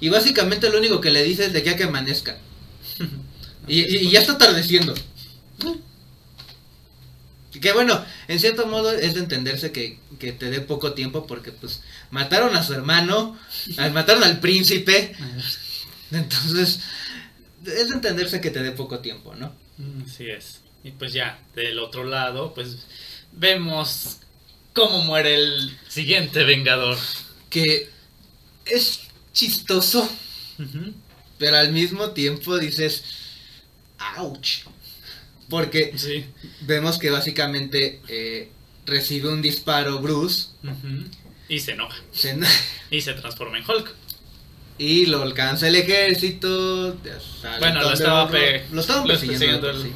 [0.01, 2.37] Y básicamente lo único que le dice es de que a que amanezca.
[3.67, 4.93] Y, y- y ya está atardeciendo.
[7.59, 11.51] Que bueno, en cierto modo es de entenderse que, que te dé poco tiempo porque
[11.53, 11.81] pues
[12.11, 13.39] mataron a su hermano,
[13.93, 15.15] mataron al príncipe,
[16.11, 16.81] entonces
[17.65, 19.53] es de entenderse que te dé poco tiempo, ¿no?
[19.77, 20.59] Mm, Así es.
[20.83, 22.77] Y pues ya, del otro lado, pues
[23.37, 24.17] vemos
[24.73, 26.97] cómo muere el siguiente Vengador.
[27.49, 27.89] Que
[28.65, 29.01] es
[29.33, 30.09] chistoso,
[31.37, 33.03] pero al mismo tiempo dices,
[34.17, 34.61] ouch.
[35.49, 36.25] Porque Sí.
[36.61, 38.49] vemos que básicamente eh,
[38.85, 40.47] recibe un disparo Bruce.
[41.47, 41.97] Y se enoja.
[42.11, 42.37] se-
[42.91, 43.93] Y se transforma en Hulk.
[44.77, 46.97] y lo alcanza el ejército.
[47.41, 48.29] sale Bueno, lo estaba
[48.71, 49.81] lo estaban lo persiguiendo.
[49.81, 49.91] sí.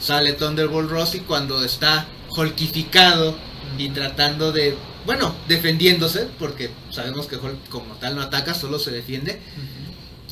[0.00, 2.06] Sale Thunderbolt Ross y cuando está
[2.38, 3.36] Hulkificado
[3.76, 8.90] y tratando de, bueno, defendiéndose, porque sabemos que Hulk como tal no ataca, solo se
[8.90, 9.40] defiende,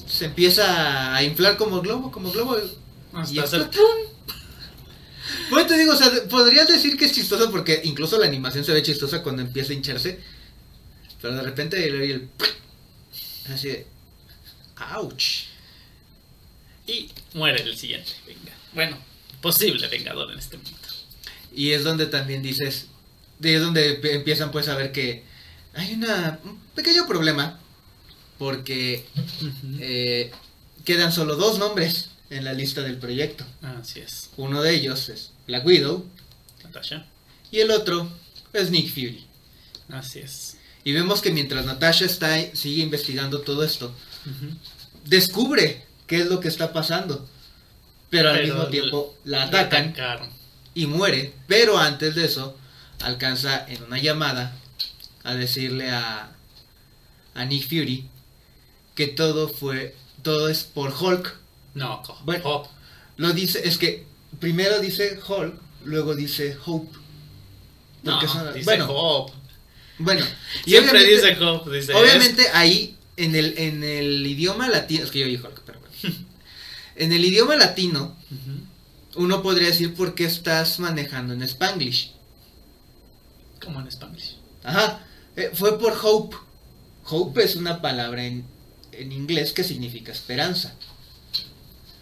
[0.07, 2.57] se empieza a inflar como globo, como globo.
[3.13, 3.89] Hasta Y hacer explota.
[5.51, 8.73] Pues te digo, o sea, podrías decir que es chistoso porque incluso la animación se
[8.73, 10.21] ve chistosa cuando empieza a hincharse.
[11.21, 12.29] Pero de repente el, el-
[13.53, 13.87] así de
[14.95, 15.47] ouch.
[16.87, 18.13] Y muere el siguiente.
[18.27, 18.53] Venga.
[18.73, 18.99] Bueno,
[19.41, 20.86] posible vengador en este momento.
[21.55, 22.87] Y es donde también dices,
[23.43, 25.25] es donde empiezan pues a ver que
[25.75, 27.59] hay una, un pequeño problema
[28.39, 29.07] porque
[29.81, 30.31] eh,
[30.85, 33.45] quedan solo dos nombres en la lista del proyecto.
[33.63, 34.31] Así es.
[34.37, 36.07] Uno de ellos es Black Widow
[36.65, 37.07] Natasha.
[37.51, 38.11] y el otro
[38.53, 39.25] es Nick Fury.
[39.89, 40.57] Así es.
[40.85, 43.95] Y vemos que mientras Natasha está sigue investigando todo esto,
[45.05, 47.29] descubre qué es lo que está pasando.
[48.09, 50.29] Pero al mismo tiempo la La atacan atacaron.
[50.77, 51.33] Y muere.
[51.49, 52.57] Pero antes de eso,
[53.01, 54.55] alcanza en una llamada
[55.25, 56.31] a decirle a,
[57.35, 58.09] a Nick Fury
[58.95, 61.35] que todo fue, todo es por Hulk.
[61.75, 62.45] No, Bueno.
[62.49, 62.69] Hop.
[63.17, 64.07] Lo dice, es que
[64.39, 66.97] primero dice Hulk, luego dice Hope.
[68.03, 69.33] No, son- dice bueno, Hop.
[69.99, 70.25] bueno,
[70.67, 71.71] y Siempre dice Hop.
[71.71, 75.81] Dice Obviamente ahí en el, en el idioma latino, es que yo digo Hulk, pero
[75.81, 76.17] bueno.
[76.99, 78.17] En el idioma latino.
[79.17, 82.13] Uno podría decir por qué estás manejando en Spanglish.
[83.63, 84.37] Como en Spanish.
[84.63, 85.01] Ajá,
[85.37, 86.37] eh, fue por hope.
[87.09, 88.45] Hope es una palabra en,
[88.93, 90.75] en inglés que significa esperanza.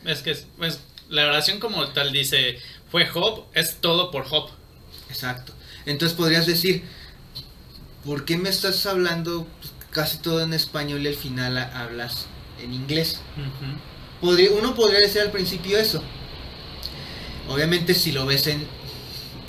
[0.05, 2.59] Es que es- pues, la oración como tal dice,
[2.91, 4.51] fue Hop, es todo por Hop.
[5.09, 5.53] Exacto.
[5.87, 6.83] Entonces podrías decir,
[8.05, 9.47] ¿por qué me estás hablando
[9.91, 12.27] casi todo en español y al final hablas
[12.61, 13.21] en inglés?
[14.21, 16.03] Podría- uno podría decir al principio eso.
[17.49, 18.67] Obviamente si lo ves en,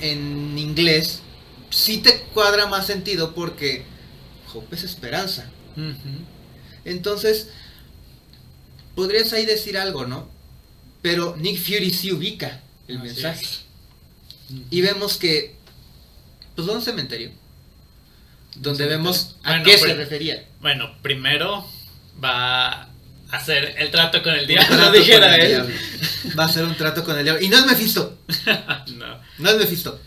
[0.00, 1.22] en inglés,
[1.70, 3.84] sí te cuadra más sentido porque
[4.52, 5.50] hope es esperanza.
[6.84, 7.48] Entonces,
[8.94, 10.28] podrías ahí decir algo, ¿no?
[11.02, 13.46] Pero Nick Fury sí ubica el Así mensaje.
[14.70, 15.56] Y vemos que,
[16.54, 17.30] pues un cementerio.
[18.54, 20.48] Donde Un vemos a Bueno, qué se pues, refería.
[20.60, 21.68] Bueno, primero
[22.22, 22.88] va
[23.30, 25.48] hacer el trato con el diablo, dijera él.
[25.48, 25.74] diablo.
[26.38, 27.42] Va a hacer un trato con el diablo.
[27.44, 28.18] Y no es Mephisto.
[28.96, 29.20] no.
[29.38, 30.00] No es Mephisto.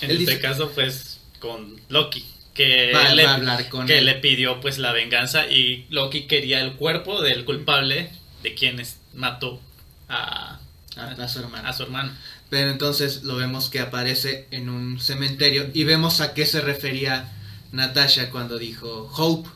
[0.00, 2.24] En Él este dice- caso, pues, con Loki.
[2.54, 4.06] Que, Va, le, va a hablar con que él.
[4.06, 8.10] le pidió pues la venganza y Loki quería el cuerpo del culpable
[8.42, 9.60] de quienes mató
[10.08, 10.58] a,
[10.96, 11.66] A, a su hermano.
[11.68, 12.12] a su hermano.
[12.50, 17.30] Pero entonces lo vemos que aparece en un cementerio y vemos a qué se refería
[17.72, 19.48] Natasha cuando dijo Hope.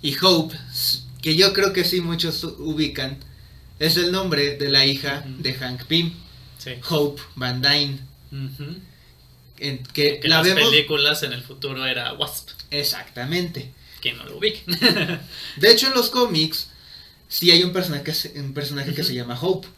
[0.00, 0.56] Y Hope,
[1.22, 3.18] que yo creo que sí muchos ubican,
[3.78, 6.12] es el nombre de la hija de Hank Pym,
[6.58, 6.72] Sí.
[6.90, 8.00] Hope Van Dyne,
[8.32, 8.76] Ujú.
[9.58, 12.48] en que Que la las vemos películas en el futuro era Wasp.
[12.70, 13.72] exactamente.
[14.00, 14.62] Quien no lo ubique.
[15.56, 16.68] De hecho en los cómics
[17.28, 19.68] sí hay un personaje, que se- un personaje que se llama Hope,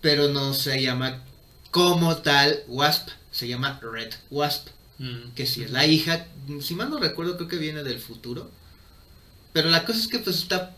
[0.00, 1.22] pero no se llama
[1.70, 4.68] como tal Wasp, se llama Red Wasp.
[4.98, 5.30] Mm.
[5.34, 6.26] que si es la hija,
[6.60, 8.50] si mal no recuerdo, creo que viene del futuro.
[9.54, 10.76] Pero la cosa es que pues está,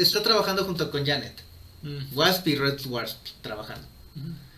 [0.00, 1.34] está trabajando junto con Janet.
[1.82, 2.16] Mm.
[2.16, 3.86] Wasp y Red Wasp trabajando.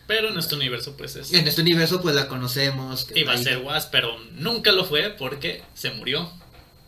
[0.06, 1.32] Pero en este universo pues es...
[1.32, 3.04] En este universo pues la conocemos.
[3.04, 6.30] que Iba a ser Wasp, pero nunca lo fue porque se murió.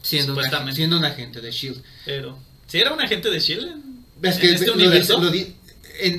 [0.03, 0.77] siendo, supuestamente.
[0.77, 1.83] siendo un agente de S.H.I.E.L.D.
[2.05, 2.39] Pero...
[2.67, 3.83] Si era un agente de Shield.
[4.23, 5.21] Es ¿En que este lo universo?
[5.21, 5.51] lo en,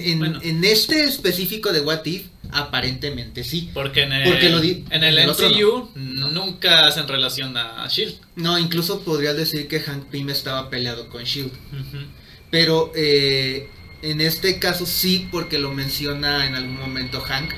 [0.01, 0.39] en- Bueno.
[0.41, 2.27] en este específico de What If,
[2.59, 3.69] aparentemente sí.
[3.73, 6.27] Porque en el, Porque lo di- en el en el otro MCU no.
[6.29, 8.15] nunca hacen relación a Shield.
[8.35, 12.05] No, incluso podrías decir que Hank Pym estaba peleado con S.H.I.E.L.D.
[12.51, 13.69] Pero eh,
[14.01, 17.51] en este caso sí, porque lo menciona en algún momento Hank.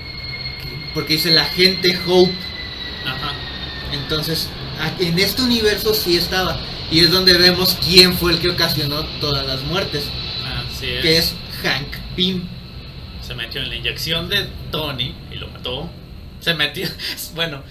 [0.94, 2.34] Porque dice la gente Hope.
[3.06, 3.34] Ajá.
[3.94, 4.50] Entonces,
[5.00, 6.60] en este universo sí estaba.
[6.92, 10.06] Y es donde vemos quién fue el que ocasionó todas las muertes.
[10.44, 11.02] Así es.
[11.02, 12.44] Que es Hank Pym.
[13.28, 15.90] Se metió en la inyección de Tony y lo mató.
[16.40, 16.88] Se metió.
[17.36, 17.62] Bueno,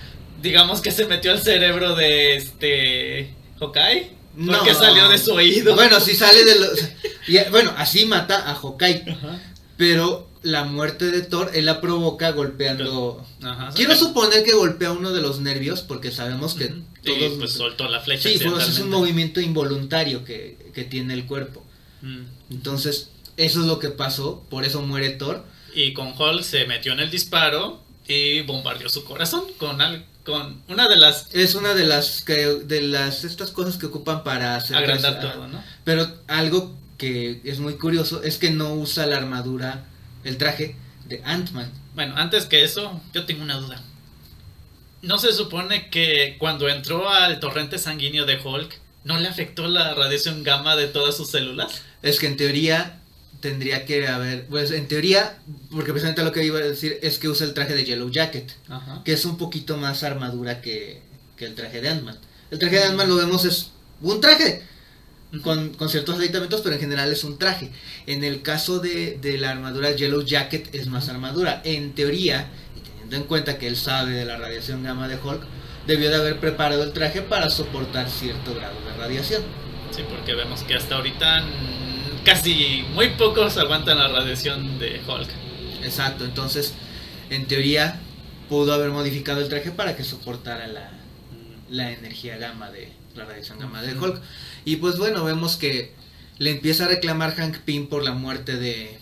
[0.42, 3.35] digamos que se metió al cerebro de este.
[3.59, 4.11] Hawkeye.
[4.37, 4.79] Porque No.
[4.79, 5.75] salió de su oído.
[5.75, 6.88] Bueno, si sale de los...
[7.27, 9.05] y, bueno, así mata a Hawkeye.
[9.11, 9.40] Ajá.
[9.79, 13.27] Pero la muerte de Thor, él la provoca golpeando...
[13.42, 13.71] Ajá.
[13.75, 16.83] Quiero suponer que golpea uno de los nervios, porque sabemos que Ujú.
[17.03, 17.33] todos...
[17.38, 18.29] Pues soltó la flecha.
[18.29, 21.64] Sí, pues, es un movimiento involuntario que, que tiene el cuerpo.
[22.03, 22.25] Mm.
[22.51, 25.44] Entonces, eso es lo que pasó, por eso muere Thor.
[25.75, 30.62] Y con Hulk se metió en el disparo y bombardeó su corazón con, al- con
[30.68, 31.35] una de las...
[31.35, 35.49] Es una de las que de las estas cosas que ocupan para hacer agrandar todo,
[35.49, 35.62] ¿no?
[35.85, 39.85] Pero algo que es muy curioso es que no usa la armadura,
[40.25, 41.70] el traje de Ant-Man.
[41.94, 43.83] Bueno, antes que eso, yo tengo una duda.
[45.03, 49.94] ¿No se supone que cuando entró al torrente sanguíneo de Hulk, no le afectó la
[49.94, 51.83] radiación gamma de todas sus células?
[52.03, 53.01] Es que en teoría
[53.40, 55.38] tendría que haber, pues en teoría,
[55.70, 58.53] porque precisamente lo que iba a decir es que usa el traje de Yellow Jacket,
[58.68, 59.03] Ajá.
[59.05, 61.03] que es un poquito más armadura que,
[61.37, 62.18] que el traje de Ant-Man.
[62.51, 63.70] El traje de Ant-Man lo vemos es
[64.01, 64.62] un traje
[65.42, 67.70] con, con ciertos aditamentos, pero en general es un traje.
[68.07, 71.61] En el caso de, de la armadura Yellow Jacket es más armadura.
[71.64, 75.42] En teoría, y teniendo en cuenta que él sabe de la radiación gamma de Hulk,
[75.87, 79.42] debió de haber preparado el traje para soportar cierto grado de radiación.
[79.94, 81.44] Sí, porque vemos que hasta ahorita
[82.27, 85.29] casi muy pocos aguantan la radiación de Hulk.
[85.85, 86.75] Exacto, entonces
[87.31, 88.01] en teoría
[88.49, 90.91] pudo haber modificado el traje para que soportara la,
[91.71, 93.97] la energía gamma de la radiación gamma de.
[93.97, 94.21] Hulk.
[94.65, 95.95] Y pues bueno, vemos que
[96.39, 98.99] le empieza a reclamar Hank Pym por la muerte de,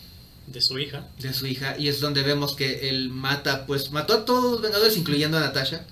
[0.46, 1.08] De su hija.
[1.18, 4.60] de su hija y es donde vemos que él mata, pues mató a todos los
[4.60, 5.86] Vengadores, incluyendo a Natasha,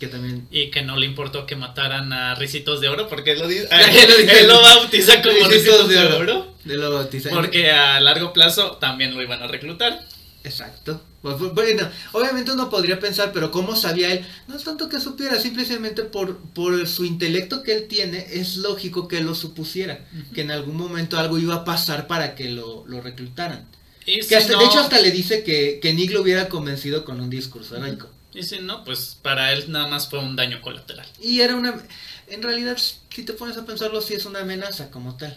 [0.00, 0.48] que también...
[0.50, 3.68] Y que no le importó que mataran a Ricitos de Oro, porque él lo, dice,
[4.40, 6.16] él lo bautiza como Ricitos Ricitos de de Oro.
[6.18, 6.54] Oro.
[6.64, 7.30] de lo bautiza.
[7.30, 10.04] Porque a largo plazo también lo iban a reclutar.
[10.42, 11.02] Exacto.
[11.22, 14.24] Bu- Bueno, obviamente uno podría pensar, pero ¿cómo sabía él?
[14.48, 19.06] No es tanto que supiera, simplemente por, por su intelecto que él tiene, es lógico
[19.06, 20.00] que lo supusiera,
[20.34, 23.68] que en algún momento algo iba a pasar para que lo, lo reclutaran.
[24.06, 27.04] Que si hasta- no, De hecho, hasta le dice que, que Nick lo hubiera convencido
[27.04, 28.08] con un discurso heroico.
[28.38, 31.06] Si no, pues para él nada más fue un daño colateral.
[31.20, 31.82] Y era una...
[32.28, 35.36] En realidad, si te pones a pensarlo, sí es una amenaza como tal.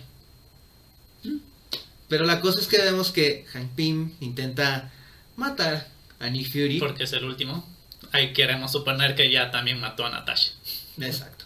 [2.08, 4.91] Pero la cosa es que vemos que Hank Pym intenta
[5.36, 5.88] matar
[6.19, 6.79] a Nick Fury.
[6.79, 7.67] Porque es el último.
[8.12, 10.51] Ahí queremos suponer que ya también mató a Natasha.
[10.99, 11.45] Exacto.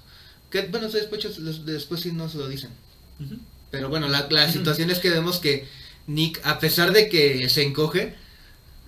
[0.52, 1.26] Que bueno, después,
[1.66, 2.72] después sí nos lo dicen.
[3.72, 5.68] Pero bueno, la, la situación es que vemos que
[6.08, 8.16] Nick, a pesar de que se encoge,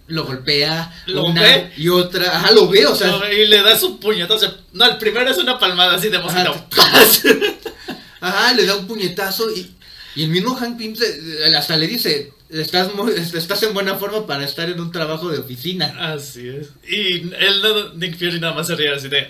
[0.09, 1.71] lo golpea ¿Lo una ve?
[1.77, 2.35] y otra.
[2.37, 3.07] Ajá, lo ve, o sea.
[3.07, 4.53] No, y le da su puñetazo.
[4.73, 6.53] No, el primero es una palmada así de mosquito.
[8.21, 9.71] Ajá, le da un puñetazo y,
[10.15, 14.27] y el mismo Hank Pym se- hasta le dice, estás, muy- estás en buena forma
[14.27, 15.95] para estar en un trabajo de oficina.
[16.13, 16.67] Así es.
[16.87, 19.29] Y él, no- Nick Fury nada más se ríe así de...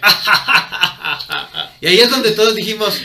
[1.82, 3.00] Y ahí es donde todos dijimos,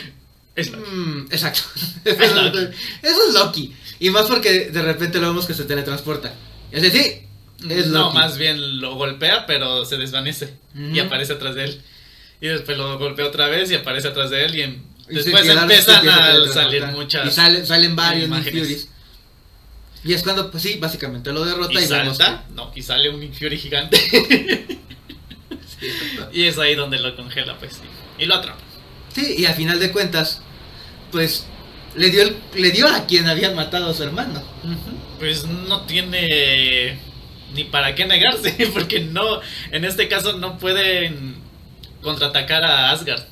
[0.55, 1.61] Es "Mm, exacto.
[2.05, 2.17] Es.
[2.21, 3.75] Eso es Loki.
[3.99, 6.33] Y más porque de repente lo vemos que se teletransporta.
[6.75, 7.21] Así, sí,
[7.69, 8.17] es no, Loki.
[8.17, 10.53] más bien lo golpea, pero se desvanece.
[10.75, 11.81] Y aparece atrás de él.
[12.41, 14.55] Y después lo golpea otra vez y aparece atrás de él.
[14.55, 17.27] Y, en- Y se después empieza- empiezan empieza a salir muchas...
[17.27, 18.89] Y sale- salen varios imágenes.
[20.03, 22.43] Y es cuando, pues sí, básicamente lo derrota y y, salta.
[22.53, 23.97] No, y sale un Fury gigante.
[26.33, 27.79] y es ahí donde lo congela, pues.
[28.19, 28.59] Y lo atrapa.
[29.13, 30.41] Sí, y al final de cuentas,
[31.11, 31.45] pues
[31.95, 34.43] le dio, el- le dio a quien había matado a su hermano.
[35.19, 36.99] Pues no tiene
[37.55, 39.39] ni para qué negarse, porque no,
[39.71, 41.35] en este caso no pueden
[42.01, 43.23] contraatacar a Asgard.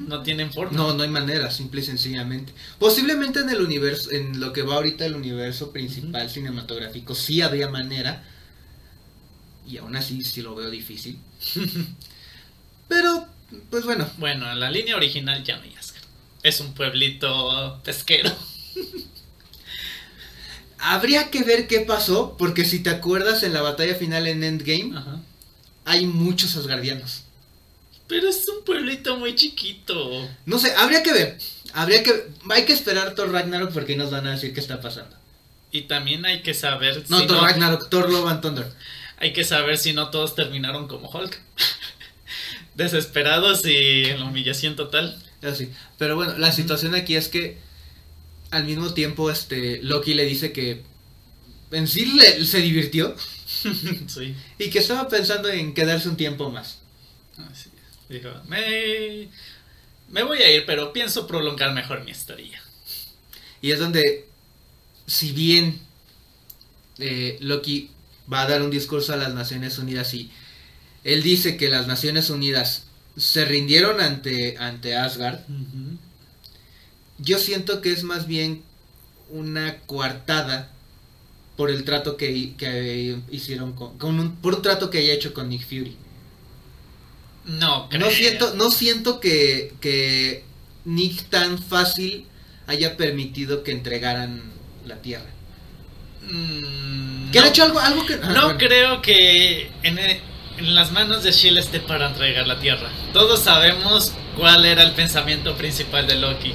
[0.00, 0.76] No tienen forma.
[0.76, 2.54] No, no hay manera, simple y sencillamente.
[2.78, 7.68] Posiblemente en el universo, en lo que va ahorita el universo principal cinematográfico, sí habría
[7.68, 8.24] manera.
[9.66, 11.18] Y aún así sí lo veo difícil.
[12.88, 13.26] Pero,
[13.70, 16.04] pues bueno, Bueno, en la línea original ya no hay Asgard.
[16.42, 18.34] Es un pueblito pesquero.
[20.92, 24.96] habría que ver qué pasó, porque si te acuerdas en la batalla final en Endgame,
[24.96, 25.20] Ajá.
[25.84, 27.22] hay muchos asgardianos.
[28.06, 30.28] Pero es un pueblito muy chiquito.
[30.46, 31.38] No sé, habría que ver.
[31.72, 35.16] Habría que hay que esperar Thor Ragnarok porque nos van a decir qué está pasando.
[35.72, 38.72] Y también hay que saber No, si Thor no, Ragnarok, Thor Love and Thunder.
[39.16, 41.36] hay que saber si no todos terminaron como Hulk.
[42.74, 45.20] Desesperados y en la humillación total.
[45.42, 45.70] Así.
[45.98, 47.58] Pero bueno, la situación aquí es que
[48.54, 50.82] al mismo tiempo este Loki le dice que
[51.70, 53.14] en sí le- se divirtió
[54.06, 54.34] sí.
[54.58, 56.78] y que estaba pensando en quedarse un tiempo más.
[57.50, 58.08] Así es.
[58.08, 59.28] Dijo, me,
[60.10, 62.62] me voy a ir, pero pienso prolongar mejor mi estadía.
[63.60, 64.28] Y es donde,
[65.06, 65.80] si bien
[66.98, 67.90] eh, Loki
[68.32, 70.30] va a dar un discurso a las Naciones Unidas y
[71.02, 72.84] él dice que las Naciones Unidas
[73.16, 75.40] se rindieron ante, ante Asgard,
[77.18, 78.62] yo siento que es más bien
[79.30, 80.70] una coartada
[81.56, 85.34] por el trato que, que hicieron con, con un, por un trato que haya hecho
[85.34, 85.96] con Nick Fury.
[87.44, 88.00] No, creo.
[88.00, 90.44] No siento, no siento que, que
[90.84, 92.26] Nick tan fácil
[92.66, 94.42] haya permitido que entregaran
[94.86, 95.30] la tierra.
[96.22, 98.14] Mm, Que no, hecho algo, algo que...
[98.22, 98.58] ah, no bueno.
[98.58, 102.90] creo que en, en las manos de Shield esté para entregar la Tierra.
[103.12, 106.54] Todos sabemos cuál era el pensamiento principal de Loki.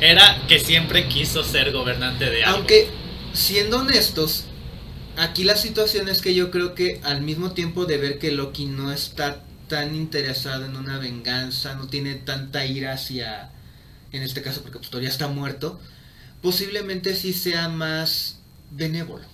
[0.00, 2.58] Era que siempre quiso ser gobernante de algo.
[2.58, 2.88] Aunque,
[3.32, 4.44] siendo honestos,
[5.16, 8.66] aquí la situación es que yo creo que al mismo tiempo de ver que Loki
[8.66, 13.50] no está tan interesado en una venganza, no tiene tanta ira hacia,
[14.12, 15.80] en este caso porque pues, ya está muerto,
[16.42, 18.38] posiblemente sí sea más
[18.70, 19.24] benévolo.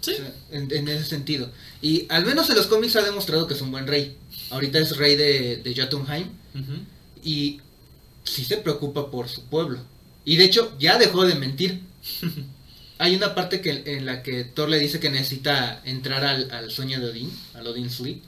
[0.00, 0.12] Sí.
[0.12, 1.50] O sea, en, en ese sentido.
[1.82, 4.16] Y al menos en los cómics ha demostrado que es un buen rey.
[4.50, 6.28] Ahorita es rey de, de Jotunheim
[7.22, 7.60] y
[8.24, 9.78] sí se preocupa por su pueblo.
[10.24, 11.82] Y de hecho ya dejó de mentir.
[12.98, 16.70] Hay una parte que, en la que Thor le dice que necesita entrar al, al
[16.70, 18.22] sueño de Odín, al Odin Sleep.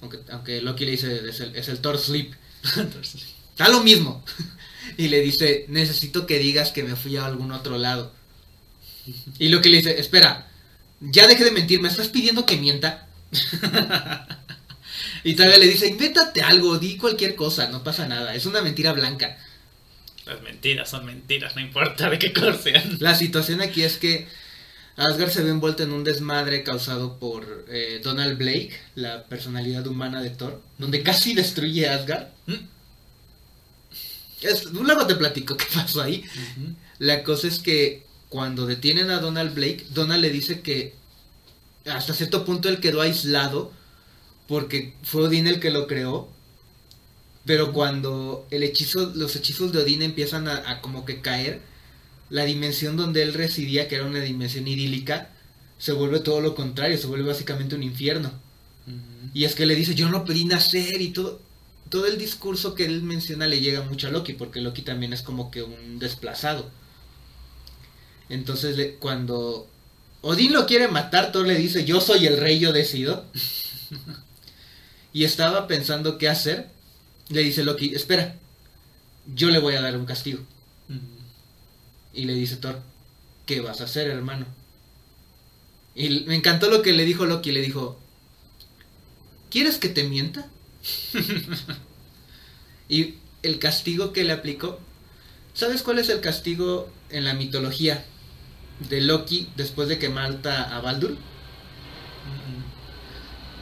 [0.00, 2.32] Aunque, aunque Loki le dice es el, es el Thor Sleep.
[3.50, 4.24] Está lo mismo.
[4.96, 8.12] y le dice, necesito que digas que me fui a algún otro lado.
[9.38, 10.48] Y Loki le dice, espera,
[11.00, 13.08] ya deje de mentir, ¿me estás pidiendo que mienta?
[15.24, 18.92] Y todavía le dice, invéntate algo, di cualquier cosa, no pasa nada, es una mentira
[18.92, 19.38] blanca.
[20.26, 22.98] Las mentiras son mentiras, no importa de qué color sean.
[23.00, 24.28] La situación aquí es que
[24.96, 30.20] Asgard se ve envuelto en un desmadre causado por eh, Donald Blake, la personalidad humana
[30.20, 32.26] de Thor, donde casi destruye a Asgard.
[32.46, 32.54] Mm.
[34.42, 36.24] Es, luego te platico qué pasó ahí.
[36.98, 40.94] La cosa es que cuando detienen a Donald Blake, Donald le dice que
[41.86, 43.72] hasta cierto punto él quedó aislado
[44.48, 46.28] porque fue Odín el que lo creó.
[47.44, 51.62] Pero cuando el hechizo, los hechizos de Odín empiezan a, a como que caer,
[52.30, 55.30] la dimensión donde él residía, que era una dimensión idílica,
[55.78, 58.32] se vuelve todo lo contrario, se vuelve básicamente un infierno.
[59.34, 61.40] Y es que le dice, yo no pedí nacer y todo.
[61.90, 65.22] Todo el discurso que él menciona le llega mucho a Loki, porque Loki también es
[65.22, 66.70] como que un desplazado.
[68.28, 69.68] Entonces, le- cuando
[70.22, 73.24] Odín lo quiere matar, Thor le dice, yo soy el rey, yo decido.
[75.12, 76.70] y estaba pensando qué hacer.
[77.28, 78.36] Le dice Loki, espera,
[79.34, 80.40] yo le voy a dar un castigo.
[82.14, 82.80] Y le dice Thor,
[83.46, 84.46] ¿qué vas a hacer, hermano?
[85.94, 87.98] Y me encantó lo que le dijo Loki, le dijo,
[89.50, 90.48] ¿quieres que te mienta?
[92.88, 94.78] y el castigo que le aplicó,
[95.54, 98.04] ¿sabes cuál es el castigo en la mitología
[98.88, 101.16] de Loki después de que mata a Baldur?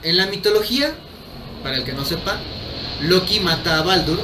[0.02, 0.94] En la mitología,
[1.62, 2.40] para el que no sepa,
[3.02, 4.18] Loki mata a Baldur,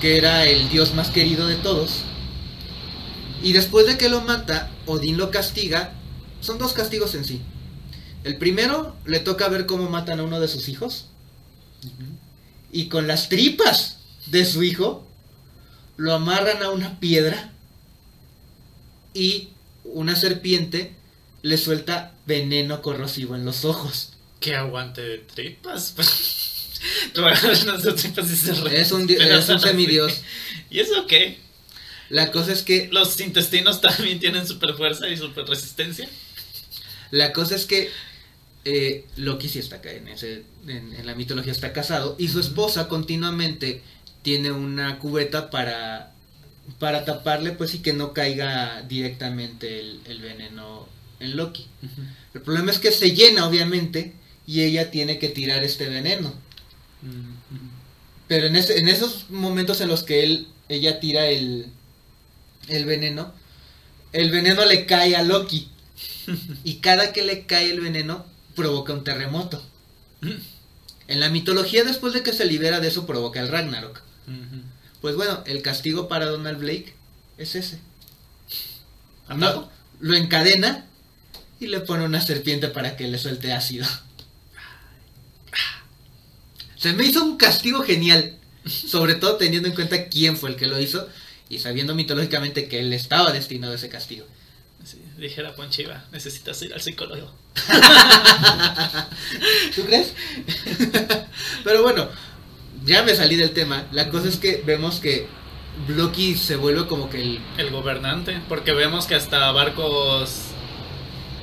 [0.00, 2.02] que era el dios más querido de todos.
[3.42, 5.92] Y después de que lo mata, Odín lo castiga.
[6.40, 7.40] Son dos castigos en sí.
[8.24, 11.06] El primero le toca ver cómo matan a uno de sus hijos.
[12.72, 15.06] Y con las tripas de su hijo,
[15.96, 17.52] lo amarran a una piedra.
[19.14, 19.50] Y
[19.84, 20.94] una serpiente
[21.42, 24.12] le suelta veneno corrosivo en los ojos.
[24.40, 25.94] ¿Qué aguante de tripas?
[28.72, 30.22] Es un, es un semidios.
[30.70, 31.38] ¿Y eso qué?
[32.08, 36.08] La cosa es que ¿Los intestinos también tienen super fuerza y super resistencia?
[37.10, 37.90] La cosa es que
[38.64, 42.40] eh, Loki sí está acá en, ese, en, en la mitología está casado y su
[42.40, 43.80] esposa continuamente
[44.22, 46.12] tiene una cubeta para,
[46.80, 50.88] para taparle pues y que no caiga directamente el, el veneno
[51.20, 51.66] en Loki.
[52.34, 54.12] El problema es que se llena obviamente
[54.46, 56.34] y ella tiene que tirar este veneno.
[58.28, 61.66] Pero en, esos momentos en los que él, ella tira el,
[62.68, 63.32] el veneno,
[64.12, 65.68] el veneno le cae a Loki.
[66.64, 69.62] Y cada que le cae el veneno, provoca un terremoto.
[71.08, 74.02] En la mitología, después de que se libera de eso, provoca el Ragnarok.
[75.00, 76.94] Pues bueno, el castigo para Donald Blake
[77.38, 77.78] es ese.
[79.28, 79.70] No,
[80.00, 80.86] lo encadena
[81.60, 83.86] y le pone una serpiente para que le suelte ácido.
[86.86, 90.68] Se me hizo un castigo genial, sobre todo teniendo en cuenta quién fue el que
[90.68, 91.08] lo hizo
[91.48, 94.24] y sabiendo mitológicamente que él estaba destinado a ese castigo.
[94.84, 97.34] Sí, dijera Ponchiva, necesitas ir al psicólogo.
[99.74, 100.12] ¿Tú crees?
[101.64, 102.08] Pero bueno,
[102.84, 103.86] ya me salí del tema.
[103.90, 105.26] La cosa es que vemos que
[105.88, 107.40] Loki se vuelve como que el...
[107.58, 110.34] El gobernante, porque vemos que hasta barcos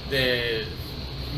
[0.09, 0.63] de,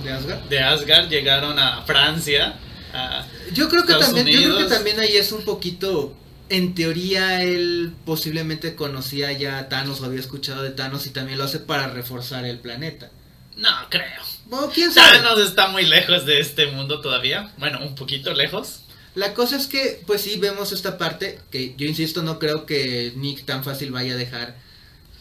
[0.04, 0.42] ¿De Asgard?
[0.44, 2.60] de Asgard llegaron a Francia.
[2.94, 6.16] a- Yo creo que Estados también, yo creo que también ahí es un poquito.
[6.48, 11.38] En teoría, él posiblemente conocía ya a Thanos o había escuchado de Thanos y también
[11.40, 13.10] lo hace para reforzar el planeta.
[13.58, 14.22] No, creo.
[14.46, 15.18] Bueno, quién sabe.
[15.20, 17.52] Thanos está muy lejos de este mundo todavía.
[17.58, 18.82] Bueno, un poquito lejos.
[19.16, 23.14] La cosa es que, pues sí, vemos esta parte que yo insisto, no creo que
[23.16, 24.56] Nick tan fácil vaya a dejar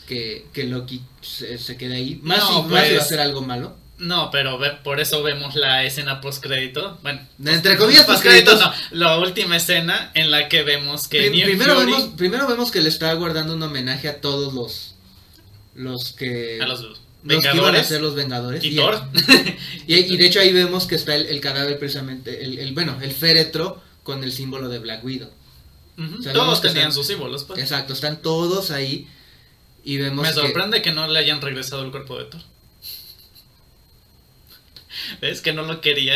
[0.08, 2.18] que, que Loki se, se quede ahí.
[2.22, 3.76] Más No, si, si va a pues- hacer algo malo.
[3.98, 6.98] No, pero ve- por eso vemos la escena post crédito.
[7.02, 8.58] Bueno, Entre comillas, postcréditos.
[8.60, 12.70] no, la última escena en la que vemos que Prim- primero, Fury- vemos, primero vemos
[12.72, 14.94] que le está guardando un homenaje a todos los
[15.74, 18.64] los que a los los que iban a Vengadores ser los Vengadores.
[18.64, 19.00] y Thor.
[19.86, 22.98] y, y de hecho ahí vemos que está el, el cadáver precisamente, el, el- bueno,
[23.00, 25.30] el féretro con el símbolo de Black Widow.
[25.96, 27.44] Ujú, O sea, Todos tenían están- sus símbolos.
[27.44, 27.60] pues.
[27.60, 29.08] Exacto, están todos ahí
[29.84, 32.40] y vemos Me que- sorprende que no le hayan regresado el cuerpo de Thor.
[35.20, 36.14] Es que no lo quería.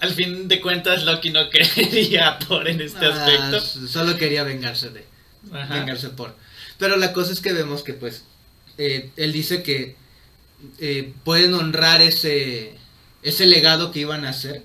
[0.00, 3.60] Al fin de cuentas, Loki no quería a Thor en este Ah, aspecto.
[3.88, 5.04] solo quería vengarse de
[5.52, 5.74] Ajá.
[5.74, 6.36] vengarse por.
[6.78, 8.24] Pero la cosa es que vemos que pues
[8.78, 9.96] eh, él dice que
[10.80, 12.74] eh, pueden honrar ese
[13.22, 14.62] ese legado que iban a hacer.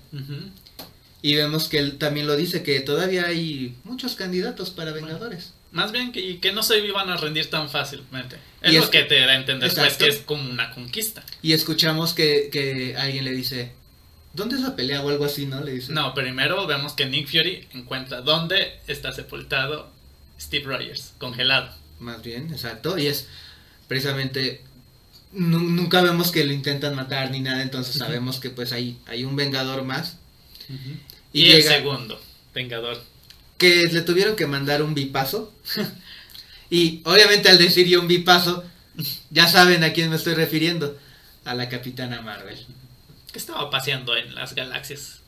[1.21, 5.53] Y vemos que él también lo dice que todavía hay muchos candidatos para Vengadores.
[5.71, 8.37] Más bien que, que no se iban a rendir tan fácilmente.
[8.61, 11.23] Es Y lo es- que te da a entender, pues, que es como una conquista.
[11.41, 13.71] Y escuchamos que, que alguien le dice,
[14.33, 15.63] ¿dónde es la pelea o algo así, no?
[15.63, 15.93] Le dice.
[15.93, 19.89] No, primero vemos que Nick Fury encuentra dónde está sepultado
[20.39, 21.73] Steve Rogers, congelado.
[21.99, 22.97] Más bien, exacto.
[22.97, 23.27] Y es
[23.87, 24.61] precisamente
[25.31, 29.23] nu- nunca vemos que lo intentan matar ni nada, entonces sabemos que pues hay, hay
[29.23, 30.17] un vengador más.
[31.33, 32.19] Y, Y, el segundo,
[32.53, 33.01] Vengador.
[33.57, 35.53] que le tuvieron que mandar un bipaso.
[36.69, 38.63] y obviamente al decir yo un bipaso,
[39.29, 40.97] ya saben a quién me estoy refiriendo.
[41.43, 42.57] A la Capitana Marvel.
[43.31, 45.21] Que estaba paseando en las galaxias.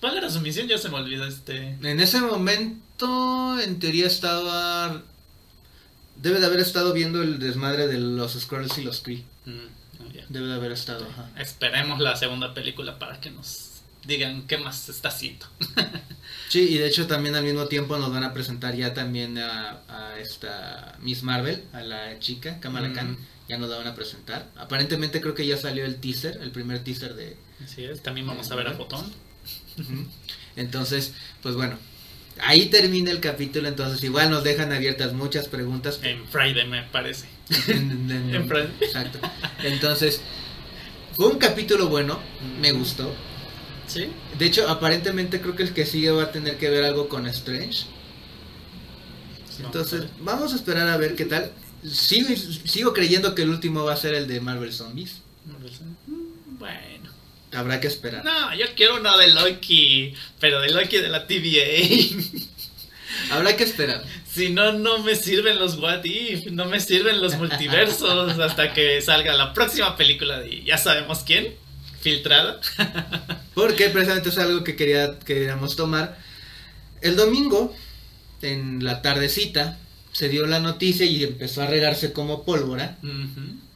[0.00, 0.66] ¿Cuál era su misión?
[0.66, 1.76] Ya se me olvidó este.
[1.82, 5.02] En ese momento, en teoría estaba...
[6.16, 9.22] Debe de haber estado viendo el desmadre de los Skrulls y los Kree.
[9.44, 9.80] Mm.
[10.28, 11.30] Debe de haber estado, ajá.
[11.38, 13.69] Esperemos la segunda película para que nos
[14.06, 15.46] digan qué más se está haciendo.
[16.48, 19.82] Sí, y de hecho también al mismo tiempo nos van a presentar ya también a,
[19.88, 22.92] a esta Miss Marvel, a la chica, Kamala Mm.
[22.94, 24.48] Khan, ya nos la van a presentar.
[24.56, 27.36] Aparentemente creo que ya salió el teaser, el primer teaser de...
[27.64, 29.12] Así es, también vamos a ver a Fotón.
[30.56, 31.78] Entonces, pues bueno,
[32.42, 36.00] ahí termina el capítulo, entonces igual nos dejan abiertas muchas preguntas.
[36.02, 37.26] En Friday, me parece.
[37.68, 38.72] en- en- En Friday.
[38.80, 39.20] Exacto.
[39.62, 40.20] Entonces,
[41.14, 42.18] fue un capítulo bueno,
[42.60, 43.14] me gustó.
[43.92, 44.08] ¿Sí?
[44.38, 47.26] De hecho, aparentemente creo que el que sigue va a tener que ver algo con
[47.26, 47.86] Strange.
[49.58, 51.50] Entonces, vamos a esperar a ver qué tal.
[51.84, 52.28] Sigo,
[52.64, 55.22] sigo creyendo que el último va a ser el de Marvel Zombies.
[55.44, 57.10] Mm, Bueno.
[57.52, 58.24] Habrá que esperar.
[58.24, 62.16] No, yo quiero uno de Loki, pero de Loki de la TVA.
[63.32, 64.04] Habrá que esperar.
[64.30, 69.02] si no, no me sirven los What If, no me sirven los multiversos hasta que
[69.02, 71.54] salga la próxima película de ya sabemos quién,
[72.00, 72.60] filtrada.
[73.54, 76.18] Porque precisamente es algo que quería, queríamos tomar.
[77.00, 77.74] El domingo,
[78.42, 79.78] en la tardecita,
[80.12, 82.98] se dio la noticia y empezó a regarse como pólvora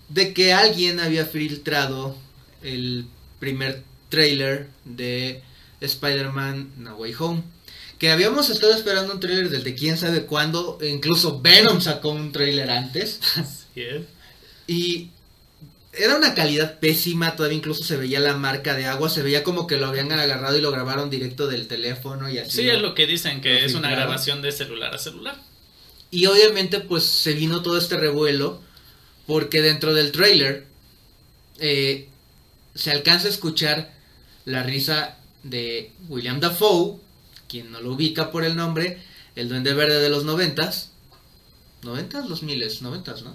[0.08, 2.16] de que alguien había filtrado
[2.62, 3.06] el
[3.38, 5.42] primer trailer de
[5.80, 7.42] Spider-Man No Way Home.
[7.98, 12.70] Que habíamos estado esperando un trailer desde quién sabe cuándo, incluso Venom sacó un trailer
[12.70, 13.20] antes.
[13.36, 14.02] Así es.
[14.66, 15.10] Y
[15.96, 19.66] era una calidad pésima, todavía incluso se veía la marca de agua, se veía como
[19.66, 22.62] que lo habían agarrado y lo grabaron directo del teléfono y así.
[22.62, 25.40] Sí, es lo que dicen, que es una grabación de celular a celular.
[26.10, 28.60] Y obviamente pues se vino todo este revuelo
[29.26, 30.66] porque dentro del trailer
[31.58, 32.08] eh,
[32.74, 33.92] se alcanza a escuchar
[34.44, 36.98] la risa de William Dafoe,
[37.48, 39.02] quien no lo ubica por el nombre,
[39.36, 40.92] el duende verde de los noventas.
[41.82, 42.28] ¿Noventas?
[42.28, 43.34] Los miles, noventas, ¿no?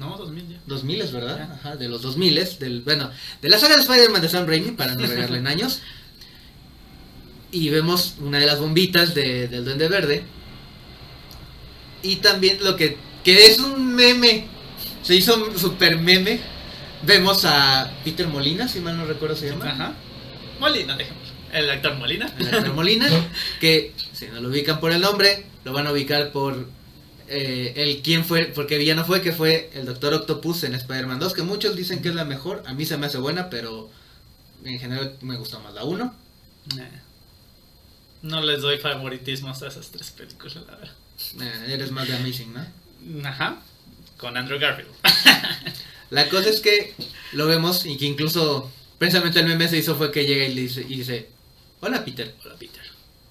[0.00, 0.56] No, 2000 ya.
[0.64, 1.42] Dos miles, ¿verdad?
[1.42, 1.52] Ajá.
[1.60, 3.10] Ajá, de los dos miles, del, bueno,
[3.42, 5.82] de la saga de Spider-Man de Sam Raimi, para no regarle en años.
[7.52, 10.24] Y vemos una de las bombitas de, del Duende Verde.
[12.02, 14.46] Y también lo que, que es un meme,
[15.02, 16.40] se hizo un super meme.
[17.02, 19.66] Vemos a Peter Molina, si mal no recuerdo se llama.
[19.66, 19.92] Ajá.
[20.58, 21.34] Molina, dejémoslo.
[21.52, 22.32] El actor Molina.
[22.38, 23.06] El actor Molina,
[23.60, 26.79] que si no lo ubican por el nombre, lo van a ubicar por
[27.32, 31.32] eh, el quién fue, porque villano fue, que fue el Doctor Octopus en Spider-Man 2,
[31.32, 33.88] que muchos dicen que es la mejor, a mí se me hace buena, pero
[34.64, 36.14] en general me gusta más la 1.
[36.76, 36.84] Nah.
[38.22, 41.68] No les doy favoritismos a esas tres películas, la verdad.
[41.68, 43.28] Eres más de Amazing, ¿no?
[43.28, 43.62] Ajá.
[44.16, 44.90] Con Andrew Garfield.
[46.10, 46.94] La cosa es que
[47.32, 50.62] lo vemos y que incluso precisamente el meme se hizo fue que llega y le
[50.62, 51.28] dice, y dice
[51.80, 52.34] hola Peter.
[52.44, 52.79] Hola, Peter.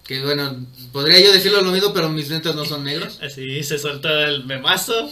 [0.10, 3.20] Que bueno, podría yo decirlo lo mismo, pero mis lentes no son negros.
[3.22, 5.08] Así se soltó el memazo.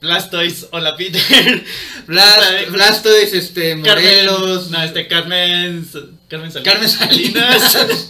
[0.00, 1.20] Blastoise, hola Peter.
[2.06, 3.84] Blast, Blastoise, este, Carmen,
[4.26, 5.86] Morelos, no, este Carmen.
[6.30, 6.72] Carmen Salinas.
[6.72, 8.08] Carmen Salinas.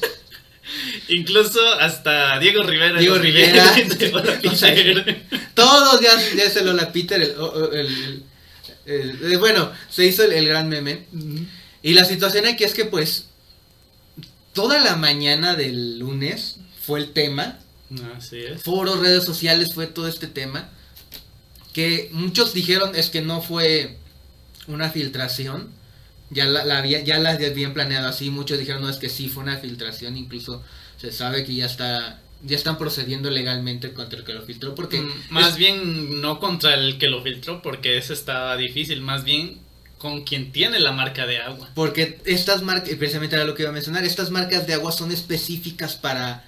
[1.09, 3.01] Incluso hasta Diego Rivera.
[3.01, 3.75] Diego Rivera.
[4.13, 4.73] Hola, O sea.
[5.55, 7.21] Todos ya, ya se lo la Peter.
[7.23, 7.35] el-
[7.73, 8.23] el-
[8.87, 11.07] el- el- bueno, se hizo el, el gran meme.
[11.83, 13.31] Y la situación aquí es que, pues,
[14.55, 17.59] toda la mañana del lunes fue el tema.
[18.17, 18.63] Así es.
[18.63, 20.71] Foros, redes sociales, fue todo este tema.
[21.73, 23.97] Que muchos dijeron es que no fue
[24.69, 25.71] una filtración.
[26.31, 28.31] Ya la, la había, ya la habían planeado así.
[28.31, 30.17] Muchos dijeron no es que sí fue una filtración.
[30.17, 30.63] Incluso
[30.97, 34.75] se sabe que ya está, ya están procediendo legalmente contra el que lo filtró.
[34.75, 39.01] Porque Mm, Más es- bien no contra el que lo filtró, porque ese estaba difícil.
[39.01, 39.59] Más bien
[40.05, 41.71] con quien tiene la marca de agua.
[41.75, 45.11] Porque estas marcas, precisamente era lo que iba a mencionar, estas marcas de agua son
[45.11, 46.45] específicas para...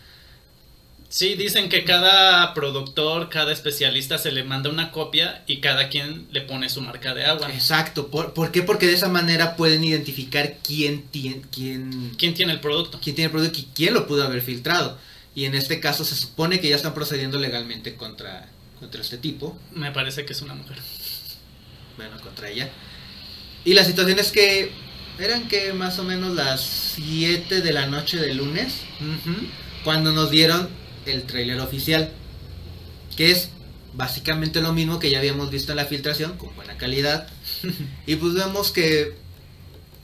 [1.09, 6.27] Sí, dicen que cada productor, cada especialista se le manda una copia y cada quien
[6.33, 7.51] le pone su marca de agua.
[7.51, 8.63] Exacto, ¿por, por qué?
[8.63, 13.01] Porque de esa manera pueden identificar quién tiene, quién, ¿Quién tiene el producto?
[13.03, 14.99] quién tiene el producto y quién lo pudo haber filtrado.
[15.35, 18.51] Y en este caso se supone que ya están procediendo legalmente contra,
[18.81, 20.77] contra este tipo, Me parece que es una mujer.
[21.97, 22.69] bueno, contra ella.
[23.67, 24.71] Y la situación es que
[25.19, 26.61] eran que más o menos las
[26.95, 28.83] 7 de la noche del lunes
[29.85, 30.69] cuando nos dieron
[31.05, 32.11] el tráiler oficial,
[33.17, 33.51] que es
[33.95, 37.29] básicamente lo mismo que ya habíamos visto en la filtración, con buena calidad.
[38.07, 39.15] y pues vemos que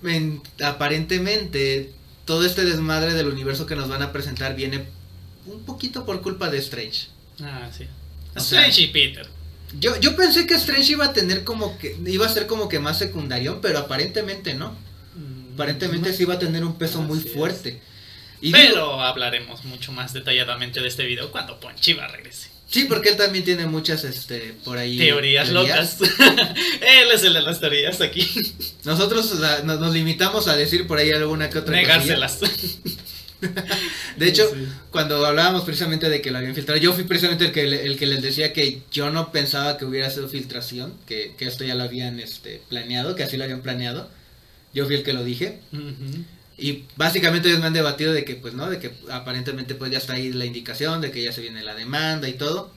[0.04, 1.92] en- aparentemente
[2.24, 4.84] todo este desmadre del universo que nos van a presentar viene
[5.46, 7.08] un poquito por culpa de Strange.
[7.40, 7.84] Ah, sí.
[8.34, 9.28] O sea- Strange y Peter.
[9.80, 12.78] Yo, yo pensé que Strange iba a tener como que, iba a ser como que
[12.78, 14.76] más secundario, pero aparentemente no.
[15.54, 17.80] Aparentemente sí iba a tener un peso muy fuerte.
[18.40, 22.48] Y digo- Pero hablaremos mucho más detalladamente de este video cuando Ponchiva regrese.
[22.68, 24.96] sí, porque él también tiene muchas, este, por ahí.
[24.98, 25.98] Teorías, locas.
[26.80, 28.26] Él es el de las teorías aquí.
[28.84, 32.38] Nosotros o sea, nos, nos limitamos a decir por ahí alguna que otra Negárselas.
[34.16, 34.66] De hecho, Sí.
[34.90, 38.06] cuando hablábamos precisamente de que lo habían filtrado, yo fui precisamente el que, el que
[38.06, 41.82] les decía que yo no pensaba que hubiera sido filtración, que, que esto ya lo
[41.84, 44.08] habían este, planeado, que así lo habían planeado.
[44.74, 45.60] Yo fui el que lo dije.
[46.56, 49.98] Y básicamente ellos me han debatido de que, pues no, de que aparentemente pues ya
[49.98, 52.72] está ahí la indicación, de que ya se viene la demanda y todo.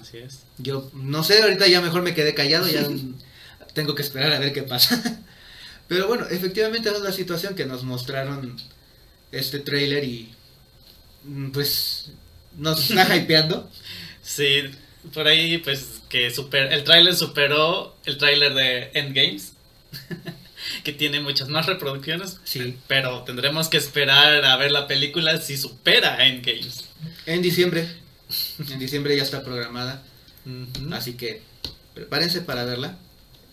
[0.00, 0.40] Así es.
[0.58, 2.86] Yo no sé, ahorita ya mejor me quedé callado, ya
[3.74, 5.02] tengo que esperar a ver qué pasa.
[5.88, 8.56] Pero bueno, efectivamente esa es la situación que nos mostraron
[9.32, 10.30] este trailer y
[11.24, 12.12] mm, pues
[12.56, 13.68] nos está hypeando.
[14.22, 14.62] Sí,
[15.12, 19.52] por ahí pues que super, el tráiler superó el tráiler de Endgames.
[20.84, 22.38] que tiene muchas más reproducciones.
[22.44, 22.76] Sí.
[22.86, 26.88] Pero tendremos que esperar a ver la película si supera a Endgames.
[27.26, 27.88] En diciembre,
[28.70, 30.02] en diciembre ya está programada,
[30.92, 31.42] así que
[31.94, 32.96] prepárense para verla.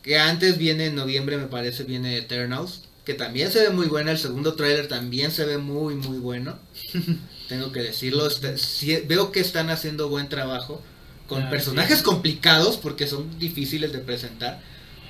[0.04, 4.12] Que antes viene en noviembre, me parece, viene Eternals, que también se ve muy buena,
[4.12, 6.60] el segundo trailer también se ve muy, muy bueno.
[7.50, 10.82] Tengo que decirlo, está- sí, veo que están haciendo buen trabajo
[11.28, 12.04] con Ah, personajes sí.
[12.04, 14.62] complicados porque son difíciles de presentar,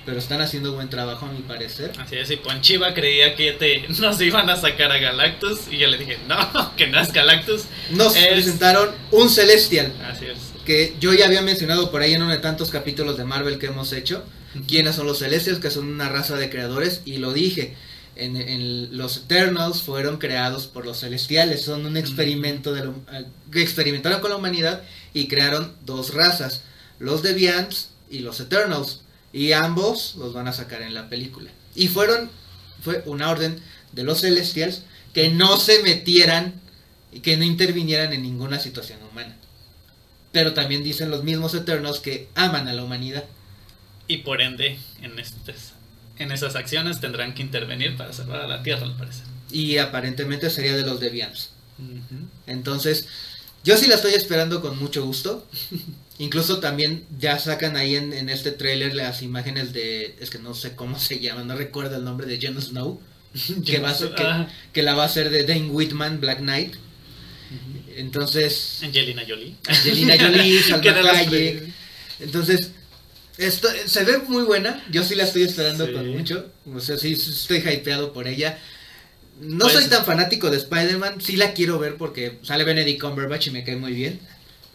[0.06, 1.92] pero están haciendo buen trabajo a mi parecer.
[1.98, 5.88] Así es, y Ponchiva creía que te, nos iban a sacar a Galactus y yo
[5.88, 7.62] le dije, no, que no es Galactus.
[7.90, 10.38] Nos Es- presentaron un Celestial, Así es.
[10.64, 13.66] que yo ya había mencionado por ahí en uno de tantos capítulos de Marvel que
[13.66, 14.24] hemos hecho,
[14.66, 17.76] quiénes son los Celestials, que son una raza de creadores, y lo dije,
[18.16, 23.24] en, en los Eternals fueron creados por los Celestiales, son un experimento de lo- eh,
[23.52, 24.82] que experimentaron con la humanidad
[25.14, 26.62] y crearon dos razas,
[26.98, 29.00] los Deviants y los Eternals,
[29.32, 31.50] y ambos los van a sacar en la película.
[31.74, 32.30] Y fueron,
[32.82, 33.60] fue una orden
[33.92, 34.82] de los Celestials
[35.14, 36.60] que no se metieran
[37.12, 39.36] y que no intervinieran en ninguna situación humana.
[40.32, 43.24] Pero también dicen los mismos Eternals que aman a la humanidad.
[44.10, 45.74] Y por ende, en, estas,
[46.18, 49.22] en esas acciones tendrán que intervenir para salvar a la Tierra, al parecer.
[49.52, 51.50] Y aparentemente sería de los Deviants.
[52.48, 53.06] Entonces,
[53.62, 55.46] yo sí la estoy esperando con mucho gusto.
[56.18, 60.16] Incluso también ya sacan ahí en, en este tráiler las imágenes de...
[60.18, 63.00] Es que no sé cómo se llama, no recuerdo el nombre de Jon Snow.
[63.64, 66.40] Que, va a ser, que, Ah, que la va a hacer de Dane Whitman, Black
[66.40, 66.74] Knight.
[67.94, 69.54] Entonces, Angelina Jolie.
[69.68, 71.72] Angelina Jolie, Salma Hayek.
[72.18, 72.72] Entonces,
[73.46, 74.84] esto, se ve muy buena.
[74.90, 75.92] Yo sí la estoy esperando Sí.
[75.92, 76.50] con mucho.
[76.72, 78.58] O sea, sí estoy hypeado por ella.
[79.40, 81.20] No Pues- soy tan fanático de Spider-Man.
[81.20, 84.20] Sí la quiero ver porque sale Benedict Cumberbatch y me cae muy bien.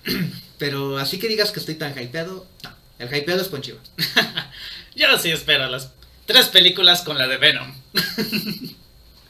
[0.57, 2.70] Pero así que digas que estoy tan hypeado, no.
[2.97, 3.80] El hypeado es Ponchiva.
[4.95, 5.91] Yo sí espero las
[6.26, 7.74] tres películas con la de Venom.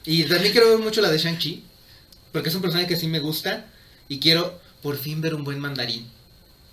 [0.08, 1.64] Y también quiero ver mucho la de Shang-Chi.
[2.32, 3.66] Porque es un personaje que sí me gusta.
[4.08, 6.06] Y quiero por fin ver un buen mandarín.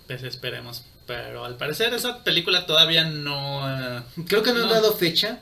[0.06, 0.84] Pues esperemos.
[1.06, 3.98] Pero al parecer esa película todavía no...
[3.98, 5.40] eh, Creo que no, han dado fecha.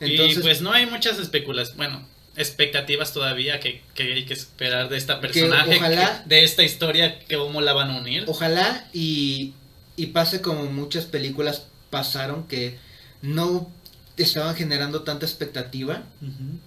[0.00, 1.76] y Entonces, pues no hay muchas especulaciones.
[1.76, 2.04] Bueno,
[2.36, 7.18] expectativas todavía que, que hay que esperar de esta personaje, ojalá- que- de esta historia,
[7.20, 8.24] que cómo la van a unir.
[8.26, 9.54] Ojalá y,
[9.96, 12.78] y pase como muchas películas pasaron que
[13.22, 13.70] no
[14.16, 16.02] estaban generando tanta expectativa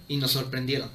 [0.08, 0.90] y nos sorprendieron.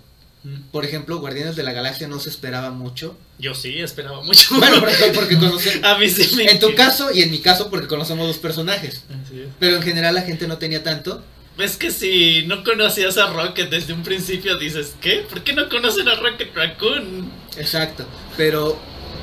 [0.70, 3.16] Por ejemplo, Guardianes de la Galaxia no se esperaba mucho.
[3.38, 4.56] Yo sí esperaba mucho.
[4.56, 5.82] Bueno, porque, porque conocemos...
[5.84, 9.04] a mí sí me En tu caso y en mi caso porque conocemos dos personajes.
[9.24, 9.48] Así es.
[9.58, 11.22] Pero en general la gente no tenía tanto.
[11.58, 15.26] Es que si no conocías a Rocket desde un principio dices, ¿qué?
[15.28, 17.30] ¿Por qué no conocen a Rocket Raccoon?
[17.56, 18.06] Exacto.
[18.36, 18.78] Pero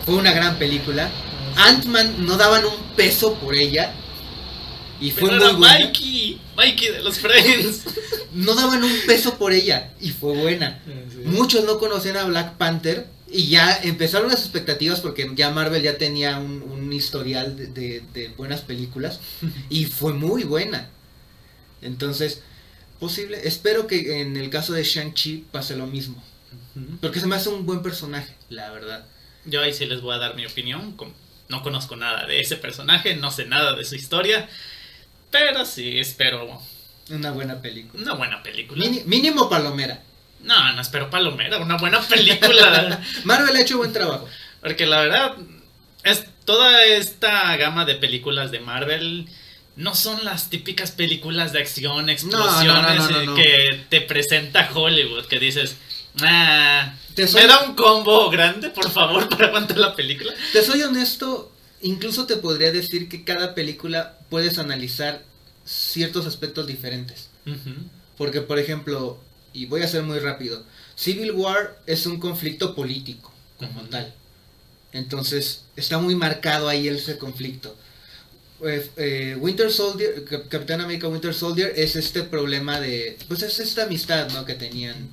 [0.06, 1.10] fue una gran película.
[1.56, 3.94] Ant-Man no daban un peso por ella.
[5.02, 5.86] Y fue Pero muy era buena.
[5.88, 7.84] Mikey, Mikey de los Friends.
[8.36, 9.94] No daban un peso por ella.
[10.02, 10.82] Y fue buena.
[11.24, 15.98] Muchos no conocían a Black Panther y ya empezaron las expectativas porque ya Marvel ya
[15.98, 19.22] tenía un, un historial de, de- de buenas películas
[19.70, 20.90] y fue muy buena.
[21.82, 22.42] Entonces,
[23.00, 26.22] posible, espero que en el caso de Shang-Chi pase lo mismo.
[27.00, 29.06] Porque se me hace un buen personaje, la verdad.
[29.46, 30.98] Yo ahí sí les voy a dar mi opinión.
[31.48, 34.50] No conozco nada de ese personaje, no sé nada de su historia.
[35.38, 36.62] Pero sí espero
[37.10, 38.02] Una buena película.
[38.04, 38.80] una buena película.
[38.86, 40.02] Mini- mínimo palomera.
[40.42, 43.02] No, no espero Palomera, una buena película.
[43.24, 44.28] Marvel ha hecho buen trabajo.
[44.62, 45.36] Porque la verdad,
[46.04, 49.28] es toda esta gama de películas de Marvel
[49.76, 54.70] no son las típicas películas de acción, explosiones no, no, no, eh, que te presenta
[54.74, 55.76] Hollywood, que dices,
[56.22, 60.34] ah, Te soy- me da un combo grande, por favor, para aguantar la película.
[60.54, 61.52] Te soy honesto,
[61.86, 65.24] incluso te podría decir que cada película puedes analizar
[65.66, 67.30] ciertos aspectos diferentes.
[68.18, 69.20] Porque, por ejemplo,
[69.54, 70.64] y voy a ser muy rápido,
[70.96, 74.14] Civil War es un conflicto político como tal.
[74.94, 77.76] Entonces, está muy marcado ahí ese conflicto.
[78.60, 83.60] Pues, eh, Winter Soldier, Cap- Capitán América Winter Soldier es este problema de, pues es
[83.60, 84.46] esta amistad, ¿no?
[84.46, 85.10] Que tenían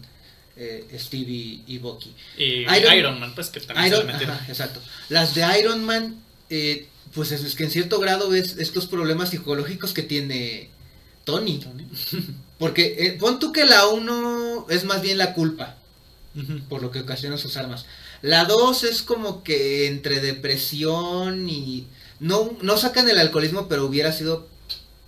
[0.57, 2.15] eh, Steve y, Bucky.
[2.39, 4.81] Y Iron- Iron, Man, pues que también se Iron, ajá, exacto.
[5.09, 6.22] Las de Iron Man,
[6.53, 10.69] eh, pues es, que en cierto grado ves estos problemas psicológicos que tiene
[11.25, 11.59] Tony.
[11.59, 11.87] Tony.
[12.59, 15.77] Porque eh, pon tú que la 1 es más bien la culpa,
[16.69, 17.87] por lo que ocasionan sus armas.
[18.23, 21.87] La 2 es como que entre depresión y...
[22.21, 24.47] No, no sacan el alcoholismo, pero hubiera sido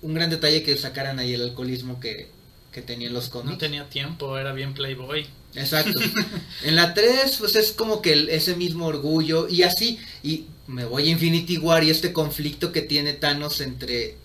[0.02, 2.28] un gran detalle que sacaran ahí el alcoholismo que,
[2.72, 3.58] que tenían los No cómics.
[3.58, 5.26] tenía tiempo, era bien playboy.
[5.54, 5.98] Exacto.
[6.64, 10.00] En la 3, pues es como que el- ese mismo orgullo y así.
[10.24, 14.16] Y me voy a Infinity War y este conflicto que tiene Thanos entre.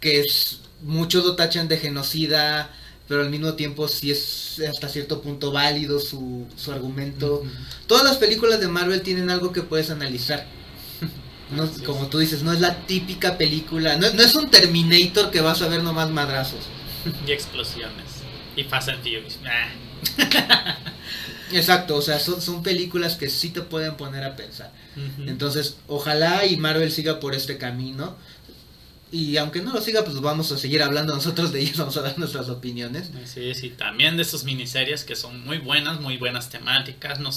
[0.00, 0.60] que es.
[0.82, 2.70] Muchos lo tachan de genocida,
[3.08, 7.44] pero al mismo tiempo sí es hasta cierto punto válido su, su argumento.
[7.86, 10.46] Todas las películas de Marvel tienen algo que puedes analizar.
[11.48, 15.40] No, como tú dices, no es la típica película, no, no es un Terminator que
[15.40, 16.58] vas a ver nomás madrazos.
[17.24, 18.16] Y explosiones.
[18.56, 19.38] Y Fast and Furious.
[19.46, 20.76] Ah.
[21.52, 24.72] Exacto, o sea, son, son películas que sí te pueden poner a pensar.
[25.26, 28.16] Entonces, ojalá y Marvel siga por este camino.
[29.12, 32.02] Y aunque no lo siga, pues vamos a seguir hablando nosotros de ellos, vamos a
[32.02, 33.10] dar nuestras opiniones.
[33.22, 37.30] Así es, y también de sus miniseries que son muy buenas, muy buenas temáticas, no,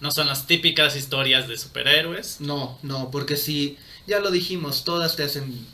[0.00, 2.40] no son las típicas historias de superhéroes.
[2.40, 5.66] No, no, porque si, ya lo dijimos, todas te hacen,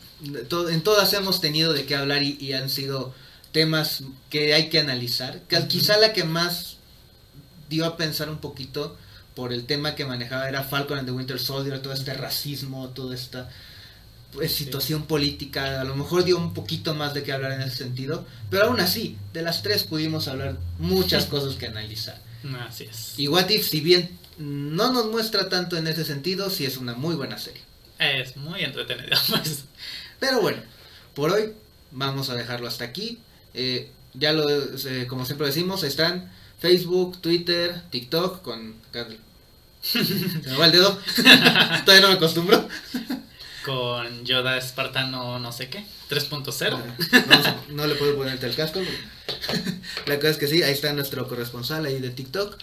[0.49, 3.13] to- en todas hemos tenido de qué hablar y, y han sido
[3.51, 5.43] temas que hay que analizar.
[5.49, 5.67] Que Ujú.
[5.69, 6.77] Quizá la que más
[7.71, 8.99] dio a pensar un poquito
[9.35, 13.15] por el tema que manejaba era Falcon and the Winter Soldier, todo este racismo, toda
[13.15, 13.49] esta
[14.33, 14.65] pues, Sí.
[14.65, 18.27] situación política, a lo mejor dio un poquito más de qué hablar en ese sentido,
[18.51, 22.21] pero aún así, de las tres pudimos hablar muchas cosas que analizar.
[22.69, 23.15] Así es.
[23.19, 26.95] Y What If, si bien no nos muestra tanto en ese sentido, sí es una
[26.95, 27.63] muy buena serie.
[27.99, 29.17] Es muy entretenido.
[29.29, 29.65] Pues.
[30.19, 30.63] Pero bueno,
[31.15, 31.53] por hoy
[31.91, 33.19] vamos a dejarlo hasta aquí.
[33.55, 36.31] Eh, ya lo, eh, como siempre decimos, están
[36.61, 38.75] Facebook, Twitter, TikTok con...
[39.83, 39.99] Se
[40.51, 40.99] me va el dedo.
[41.85, 42.69] Todavía no me acostumbro.
[43.65, 46.71] Con Yoda Espartano no sé qué, 3.0.
[47.29, 48.81] Vamos a- no le puedo ponerte el casco.
[50.07, 52.57] La cosa es que sí, ahí está nuestro corresponsal ahí de TikTok.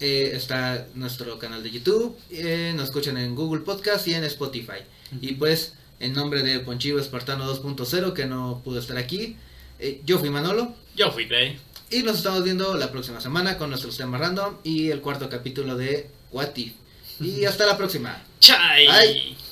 [0.00, 2.16] Eh, está nuestro canal de YouTube.
[2.30, 4.80] eh, nos escuchan en Google Podcast y en Spotify.
[5.20, 9.36] Y pues, en nombre de Ponchivo Espartano 2.0, que no pudo estar aquí,
[9.78, 10.74] eh, yo fui Manolo.
[10.96, 11.58] Yo fui Gray.
[11.92, 15.76] Y nos estamos viendo la próxima semana con nuestros temas random y el cuarto capítulo
[15.76, 16.74] de What If.
[17.18, 18.22] Y hasta la próxima.
[18.38, 18.86] Chai.
[18.86, 19.49] Bye.